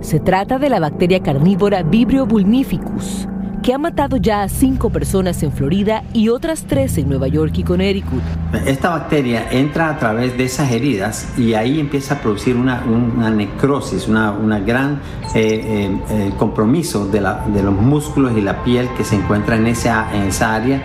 Se 0.00 0.18
trata 0.18 0.58
de 0.58 0.70
la 0.70 0.80
bacteria 0.80 1.22
carnívora 1.22 1.82
Vibrio 1.82 2.26
vulnificus, 2.26 3.28
que 3.62 3.74
ha 3.74 3.78
matado 3.78 4.16
ya 4.16 4.42
a 4.42 4.48
cinco 4.48 4.88
personas 4.90 5.42
en 5.42 5.52
Florida 5.52 6.04
y 6.12 6.28
otras 6.28 6.64
tres 6.64 6.96
en 6.96 7.08
Nueva 7.08 7.28
York 7.28 7.52
y 7.58 7.64
Connecticut. 7.64 8.22
Esta 8.64 8.90
bacteria 8.90 9.50
entra 9.50 9.90
a 9.90 9.98
través 9.98 10.38
de 10.38 10.44
esas 10.44 10.70
heridas 10.70 11.28
y 11.36 11.54
ahí 11.54 11.78
empieza 11.78 12.14
a 12.14 12.18
producir 12.20 12.56
una, 12.56 12.80
necrosis, 13.30 14.08
una, 14.08 14.30
una 14.30 14.60
gran 14.60 15.00
eh, 15.34 15.60
eh, 15.64 16.00
eh, 16.10 16.32
compromiso 16.38 17.06
de, 17.08 17.20
los 17.20 17.74
músculos 17.74 18.36
y 18.38 18.40
la 18.40 18.62
piel 18.64 18.88
que 18.96 19.04
se 19.04 19.16
encuentra 19.16 19.56
en 19.56 19.66
esa 19.66 20.54
área 20.54 20.82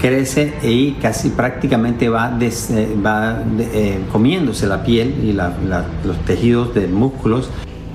crece 0.00 0.54
y 0.62 0.92
casi 0.92 1.30
prácticamente 1.30 2.08
va, 2.08 2.30
des, 2.30 2.70
va 3.04 3.34
de, 3.34 4.00
comiéndose 4.10 4.66
la 4.66 4.82
piel 4.82 5.14
y 5.24 5.32
la, 5.32 5.52
la, 5.68 5.84
los 6.04 6.18
tejidos 6.24 6.74
de 6.74 6.86
músculos 6.86 7.50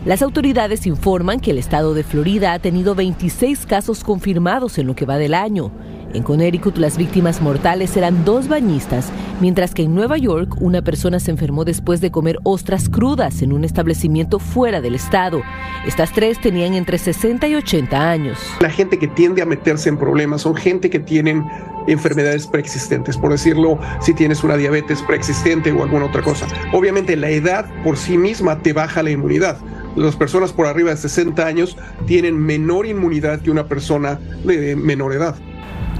las 0.05 0.21
autoridades 0.21 0.85
informan 0.85 1.39
que 1.39 1.49
el 1.49 1.57
estado 1.57 1.95
de 1.95 2.03
Florida 2.03 2.53
ha 2.53 2.59
tenido 2.59 2.93
26 2.93 3.65
casos 3.65 4.03
confirmados 4.03 4.77
en 4.77 4.85
lo 4.85 4.95
que 4.95 5.07
va 5.07 5.17
del 5.17 5.33
año. 5.33 5.71
En 6.13 6.21
Connecticut 6.21 6.77
las 6.77 6.95
víctimas 6.95 7.41
mortales 7.41 7.97
eran 7.97 8.23
dos 8.23 8.47
bañistas, 8.47 9.11
mientras 9.41 9.73
que 9.73 9.81
en 9.81 9.95
Nueva 9.95 10.19
York 10.19 10.61
una 10.61 10.83
persona 10.83 11.19
se 11.19 11.31
enfermó 11.31 11.65
después 11.65 12.01
de 12.01 12.11
comer 12.11 12.37
ostras 12.43 12.87
crudas 12.87 13.41
en 13.41 13.51
un 13.51 13.63
establecimiento 13.63 14.37
fuera 14.37 14.79
del 14.79 14.93
estado. 14.93 15.41
Estas 15.87 16.13
tres 16.13 16.39
tenían 16.39 16.75
entre 16.75 16.99
60 16.99 17.47
y 17.47 17.55
80 17.55 18.09
años. 18.09 18.37
La 18.61 18.69
gente 18.69 18.99
que 18.99 19.07
tiende 19.07 19.41
a 19.41 19.45
meterse 19.47 19.89
en 19.89 19.97
problemas 19.97 20.43
son 20.43 20.55
gente 20.55 20.91
que 20.91 20.99
tienen 20.99 21.45
enfermedades 21.87 22.47
preexistentes, 22.47 23.17
por 23.17 23.31
decirlo, 23.31 23.79
si 24.01 24.13
tienes 24.13 24.43
una 24.43 24.57
diabetes 24.57 25.01
preexistente 25.01 25.71
o 25.71 25.83
alguna 25.83 26.05
otra 26.05 26.21
cosa. 26.21 26.47
Obviamente 26.73 27.15
la 27.15 27.29
edad 27.29 27.65
por 27.83 27.97
sí 27.97 28.17
misma 28.17 28.59
te 28.59 28.73
baja 28.73 29.03
la 29.03 29.11
inmunidad 29.11 29.57
las 29.95 30.15
personas 30.15 30.51
por 30.51 30.67
arriba 30.67 30.91
de 30.91 30.97
60 30.97 31.45
años 31.45 31.77
tienen 32.05 32.37
menor 32.37 32.85
inmunidad 32.85 33.39
que 33.39 33.51
una 33.51 33.67
persona 33.67 34.19
de 34.43 34.75
menor 34.75 35.13
edad. 35.13 35.35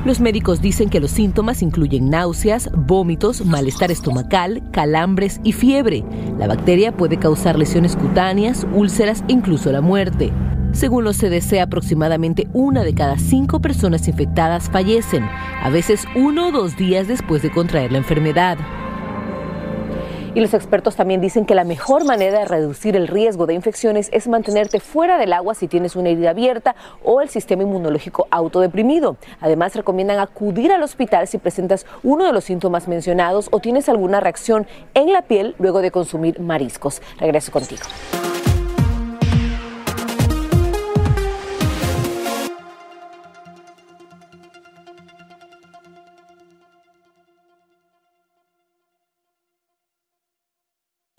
Los 0.03 0.19
médicos 0.19 0.61
dicen 0.61 0.89
que 0.89 0.99
los 0.99 1.09
síntomas 1.09 1.63
incluyen 1.63 2.11
náuseas, 2.11 2.69
vómitos, 2.75 3.43
malestar 3.43 3.89
estomacal, 3.89 4.61
calambres 4.71 5.39
y 5.43 5.51
fiebre. 5.53 6.03
La 6.37 6.47
bacteria 6.47 6.95
puede 6.95 7.17
causar 7.17 7.57
lesiones 7.57 7.95
cutáneas, 7.95 8.67
úlceras 8.71 9.23
e 9.27 9.31
incluso 9.31 9.71
la 9.71 9.81
muerte. 9.81 10.31
Según 10.75 11.05
los 11.05 11.17
CDC, 11.19 11.61
aproximadamente 11.61 12.49
una 12.51 12.83
de 12.83 12.93
cada 12.93 13.17
cinco 13.17 13.61
personas 13.61 14.09
infectadas 14.09 14.69
fallecen, 14.69 15.23
a 15.23 15.69
veces 15.69 16.03
uno 16.15 16.49
o 16.49 16.51
dos 16.51 16.75
días 16.75 17.07
después 17.07 17.41
de 17.41 17.49
contraer 17.49 17.93
la 17.93 17.99
enfermedad. 17.99 18.57
Y 20.33 20.41
los 20.41 20.53
expertos 20.53 20.97
también 20.97 21.21
dicen 21.21 21.45
que 21.45 21.55
la 21.55 21.63
mejor 21.63 22.03
manera 22.03 22.39
de 22.39 22.45
reducir 22.45 22.97
el 22.97 23.07
riesgo 23.07 23.45
de 23.45 23.53
infecciones 23.53 24.09
es 24.11 24.27
mantenerte 24.27 24.81
fuera 24.81 25.17
del 25.17 25.31
agua 25.31 25.55
si 25.55 25.69
tienes 25.69 25.95
una 25.95 26.09
herida 26.09 26.31
abierta 26.31 26.75
o 27.05 27.21
el 27.21 27.29
sistema 27.29 27.63
inmunológico 27.63 28.27
autodeprimido. 28.29 29.15
Además, 29.39 29.77
recomiendan 29.77 30.19
acudir 30.19 30.73
al 30.73 30.83
hospital 30.83 31.29
si 31.29 31.37
presentas 31.37 31.85
uno 32.03 32.25
de 32.25 32.33
los 32.33 32.43
síntomas 32.43 32.89
mencionados 32.89 33.47
o 33.51 33.61
tienes 33.61 33.87
alguna 33.87 34.19
reacción 34.19 34.67
en 34.93 35.13
la 35.13 35.21
piel 35.21 35.55
luego 35.57 35.81
de 35.81 35.91
consumir 35.91 36.41
mariscos. 36.41 37.01
Regreso 37.17 37.53
contigo. 37.53 37.83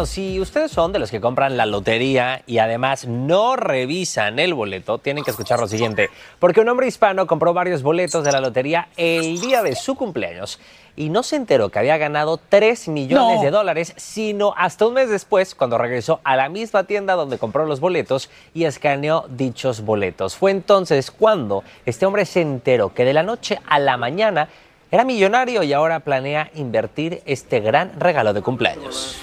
Si 0.04 0.38
ustedes 0.40 0.72
son 0.72 0.92
de 0.92 0.98
los 0.98 1.10
que 1.10 1.22
compran 1.22 1.56
la 1.56 1.64
lotería 1.64 2.42
y 2.46 2.58
además 2.58 3.06
no 3.06 3.56
revisan 3.56 4.38
el 4.38 4.52
boleto, 4.52 4.98
tienen 4.98 5.24
que 5.24 5.30
escuchar 5.30 5.58
lo 5.58 5.68
siguiente, 5.68 6.10
porque 6.38 6.60
un 6.60 6.68
hombre 6.68 6.86
hispano 6.86 7.26
compró 7.26 7.54
varios 7.54 7.82
boletos 7.82 8.22
de 8.22 8.30
la 8.30 8.42
lotería 8.42 8.88
el 8.98 9.40
día 9.40 9.62
de 9.62 9.74
su 9.74 9.94
cumpleaños 9.94 10.60
y 10.96 11.08
no 11.08 11.22
se 11.22 11.36
enteró 11.36 11.70
que 11.70 11.78
había 11.78 11.96
ganado 11.96 12.36
3 12.36 12.88
millones 12.88 13.38
No. 13.38 13.42
de 13.42 13.50
dólares, 13.50 13.94
sino 13.96 14.52
hasta 14.58 14.86
un 14.86 14.92
mes 14.92 15.08
después, 15.08 15.54
cuando 15.54 15.78
regresó 15.78 16.20
a 16.24 16.36
la 16.36 16.50
misma 16.50 16.84
tienda 16.84 17.14
donde 17.14 17.38
compró 17.38 17.64
los 17.64 17.80
boletos 17.80 18.28
y 18.52 18.64
escaneó 18.64 19.24
dichos 19.30 19.80
boletos. 19.80 20.36
Fue 20.36 20.50
entonces 20.50 21.10
cuando 21.10 21.64
este 21.86 22.04
hombre 22.04 22.26
se 22.26 22.42
enteró 22.42 22.92
que 22.92 23.06
de 23.06 23.14
la 23.14 23.22
noche 23.22 23.60
a 23.66 23.78
la 23.78 23.96
mañana 23.96 24.50
era 24.90 25.06
millonario 25.06 25.62
y 25.62 25.72
ahora 25.72 26.00
planea 26.00 26.50
invertir 26.54 27.22
este 27.24 27.60
gran 27.60 27.98
regalo 27.98 28.34
de 28.34 28.42
cumpleaños. 28.42 29.16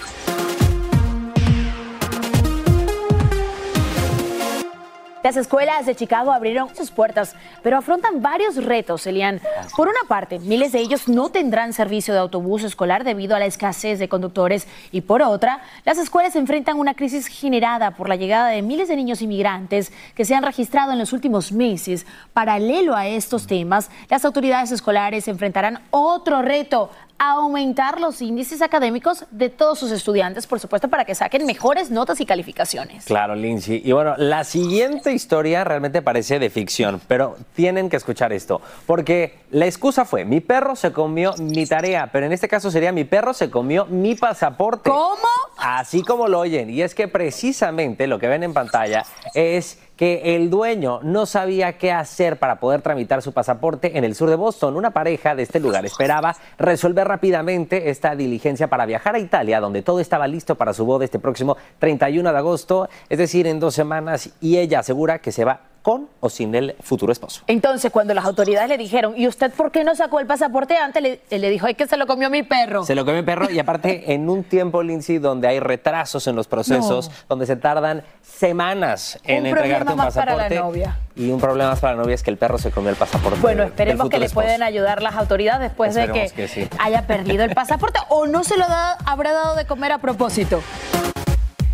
Las 5.24 5.38
escuelas 5.38 5.86
de 5.86 5.96
Chicago 5.96 6.34
abrieron 6.34 6.76
sus 6.76 6.92
puertas, 6.92 7.34
pero 7.62 7.78
afrontan 7.78 8.22
varios 8.22 8.58
retos, 8.58 9.08
Elian. 9.08 9.40
Por 9.78 9.88
una 9.88 10.02
parte, 10.10 10.38
miles 10.40 10.74
de 10.74 10.80
ellos 10.80 11.08
no 11.08 11.30
tendrán 11.30 11.72
servicio 11.72 12.14
de 12.14 12.20
autobús 12.20 12.64
escolar 12.64 13.06
debido 13.06 13.34
a 13.34 13.40
la 13.40 13.46
escasez 13.46 14.00
de 14.00 14.10
conductores 14.10 14.68
y 14.92 15.00
por 15.00 15.22
otra, 15.22 15.62
las 15.86 15.98
escuelas 15.98 16.36
enfrentan 16.36 16.78
una 16.78 16.94
crisis 16.94 17.28
generada 17.28 17.92
por 17.92 18.10
la 18.10 18.18
llegada 18.18 18.50
de 18.50 18.62
miles 18.62 18.90
de 18.90 18.98
niños 18.98 19.22
inmigrantes 19.22 19.94
que 20.14 20.26
se 20.26 20.36
han 20.36 20.44
registrado 20.44 20.92
en 20.92 21.00
los 21.00 21.14
últimos 21.14 21.54
meses. 21.54 22.06
Paralelo 22.34 22.94
a 22.94 23.08
estos 23.08 23.48
temas, 23.48 23.90
las 24.10 24.26
autoridades 24.26 24.74
escolares 24.74 25.30
enfrentarán 25.30 25.80
otro 25.92 26.42
reto, 26.42 26.92
aumentar 27.32 28.00
los 28.00 28.22
índices 28.22 28.62
académicos 28.62 29.26
de 29.32 29.50
todos 29.50 29.80
sus 29.80 29.92
estudiantes, 29.92 30.48
por 30.48 30.60
supuesto, 30.60 30.88
para 30.88 31.06
que 31.06 31.16
saquen 31.16 31.46
mejores 31.46 31.92
notas 31.92 32.20
y 32.22 32.26
calificaciones. 32.26 33.06
Claro, 33.06 33.36
Lindsay. 33.36 33.82
Y 33.84 33.92
bueno, 33.92 34.16
la 34.18 34.44
siguiente 34.44 35.12
historia 35.12 35.64
realmente 35.64 36.02
parece 36.02 36.40
de 36.40 36.50
ficción, 36.50 37.02
pero 37.08 37.36
tienen 37.56 37.90
que 37.90 37.98
escuchar 37.98 38.34
esto, 38.34 38.62
porque 38.86 39.40
la 39.52 39.66
excusa 39.66 40.06
fue, 40.06 40.26
mi 40.26 40.40
perro 40.40 40.76
se 40.76 40.92
comió 40.92 41.34
mi 41.38 41.66
tarea, 41.66 42.10
pero 42.12 42.26
en 42.26 42.32
este 42.32 42.48
caso 42.48 42.72
sería 42.72 42.92
mi 42.92 43.04
perro 43.04 43.34
se 43.34 43.50
comió 43.50 43.86
mi 43.86 44.16
pasaporte. 44.16 44.90
¿Cómo? 44.90 45.28
Así 45.58 46.02
como 46.02 46.28
lo 46.28 46.40
oyen. 46.40 46.70
Y 46.70 46.82
es 46.82 46.96
que 46.96 47.08
precisamente 47.08 48.08
lo 48.08 48.20
que 48.20 48.28
ven 48.28 48.44
en 48.44 48.54
pantalla 48.54 49.06
es 49.34 49.80
que 49.96 50.36
el 50.36 50.50
dueño 50.50 51.00
no 51.04 51.26
sabía 51.26 51.78
qué 51.78 51.92
hacer 51.92 52.38
para 52.38 52.60
poder 52.60 52.82
tramitar 52.82 53.22
su 53.22 53.32
pasaporte 53.32 53.98
en 53.98 54.04
el 54.04 54.16
sur 54.16 54.30
de 54.30 54.36
Boston. 54.36 54.76
Una 54.76 54.92
pareja 54.92 55.36
de 55.36 55.44
este 55.44 55.60
lugar 55.60 55.86
esperaba 55.86 56.36
resolver 56.58 57.08
rápidamente 57.08 57.90
esta 57.90 58.16
diligencia 58.16 58.68
para 58.68 58.86
viajar 58.86 59.16
a 59.16 59.20
Italia, 59.20 59.60
donde 59.60 59.82
todo 59.82 60.00
estaba 60.00 60.28
listo 60.28 60.56
para 60.56 60.74
su 60.74 60.86
boda 60.86 61.06
este 61.06 61.20
próximo 61.20 61.58
31 61.80 62.32
de 62.32 62.38
agosto, 62.38 62.90
es 63.10 63.18
decir, 63.18 63.48
en 63.48 63.60
dos 63.60 63.76
semanas, 63.76 64.32
y 64.42 64.58
ella 64.58 64.80
asegura 64.80 65.20
que 65.20 65.32
se 65.32 65.46
va 65.46 65.73
con 65.84 66.08
o 66.22 66.30
sin 66.30 66.56
el 66.56 66.76
futuro 66.82 67.12
esposo. 67.12 67.44
Entonces, 67.46 67.92
cuando 67.92 68.14
las 68.16 68.26
autoridades 68.26 68.70
le 68.70 68.78
dijeron, 68.78 69.14
¿y 69.16 69.28
usted 69.28 69.52
por 69.52 69.70
qué 69.72 69.84
no 69.84 69.94
sacó 69.96 70.20
el 70.20 70.26
pasaporte 70.26 70.76
antes? 70.78 71.04
Le, 71.04 71.20
le 71.30 71.50
dijo, 71.50 71.68
es 71.68 71.76
que 71.78 71.86
se 71.86 71.98
lo 71.98 72.08
comió 72.08 72.30
mi 72.32 72.42
perro. 72.42 72.84
Se 72.86 72.96
lo 72.96 73.04
comió 73.06 73.20
el 73.20 73.26
perro 73.26 73.52
y 73.52 73.60
aparte 73.60 74.12
en 74.14 74.30
un 74.30 74.44
tiempo, 74.46 74.82
Lindsay, 74.82 75.18
donde 75.20 75.48
hay 75.48 75.60
retrasos 75.60 76.26
en 76.28 76.36
los 76.36 76.48
procesos, 76.48 77.10
No. 77.10 77.16
donde 77.30 77.46
se 77.46 77.58
tardan 77.58 78.02
semanas 78.22 79.20
en 79.26 79.42
Un 79.42 79.48
entregarte 79.48 79.92
un 79.92 79.98
más 79.98 80.14
para 80.16 80.34
pasaporte. 80.34 80.56
la 80.56 80.62
novia. 80.62 80.98
Y 81.16 81.30
un 81.30 81.40
problema 81.40 81.72
más 81.72 81.80
para 81.80 81.96
la 81.96 82.02
novia 82.02 82.16
es 82.16 82.24
que 82.24 82.32
el 82.32 82.38
perro 82.38 82.58
se 82.58 82.72
comió 82.72 82.90
el 82.90 82.96
pasaporte. 82.96 83.40
Bueno, 83.42 83.62
del 83.64 83.70
esperemos 83.72 84.10
que 84.10 84.20
le 84.20 84.26
esposo. 84.26 84.46
pueden 84.46 84.64
ayudar 84.64 85.02
las 85.04 85.16
autoridades 85.16 85.60
después 85.62 85.94
de 85.94 86.08
que, 86.12 86.48
sí. 86.48 86.68
haya 86.80 87.06
perdido 87.06 87.44
el 87.44 87.54
pasaporte 87.54 88.00
o 88.10 88.26
no 88.26 88.44
se 88.44 88.58
lo 88.58 88.66
da- 88.68 88.98
habrá 89.06 89.34
dado 89.34 89.56
de 89.56 89.66
comer 89.66 89.92
a 89.92 89.98
propósito. 90.00 90.62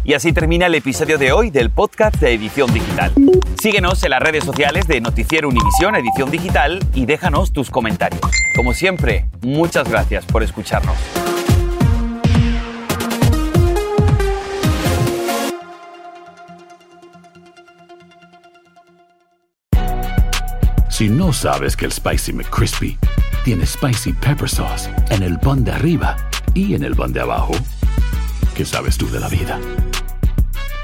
Y 0.10 0.16
así 0.16 0.34
termina 0.34 0.66
el 0.66 0.74
episodio 0.74 1.20
de 1.20 1.32
hoy 1.32 1.52
del 1.52 1.70
podcast 1.70 2.16
de 2.16 2.34
Edición 2.34 2.74
Digital. 2.74 3.14
Síguenos 3.62 4.04
en 4.04 4.10
las 4.10 4.20
redes 4.20 4.44
sociales 4.44 4.88
de 4.88 5.00
Noticiero 5.02 5.48
Univisión 5.48 5.96
Edición 5.96 6.32
Digital 6.32 6.80
y 6.96 7.06
déjanos 7.06 7.54
tus 7.54 7.70
comentarios. 7.70 8.20
Como 8.56 8.74
siempre, 8.74 9.30
muchas 9.44 9.88
gracias 9.88 10.26
por 10.26 10.42
escucharnos. 10.42 10.98
Si 20.90 21.08
no 21.08 21.32
sabes 21.34 21.78
que 21.78 21.86
el 21.86 21.92
Spicy 21.92 22.34
McCrispy 22.34 22.98
tiene 23.46 23.64
Spicy 23.64 24.14
Pepper 24.14 24.50
Sauce 24.50 24.90
en 25.12 25.22
el 25.22 25.38
pan 25.38 25.64
de 25.64 25.72
arriba 25.72 26.18
y 26.56 26.74
en 26.74 26.84
el 26.84 26.96
pan 26.96 27.14
de 27.14 27.22
abajo, 27.22 27.54
¿qué 28.56 28.66
sabes 28.66 28.98
tú 28.98 29.08
de 29.12 29.20
la 29.20 29.30
vida? 29.30 29.60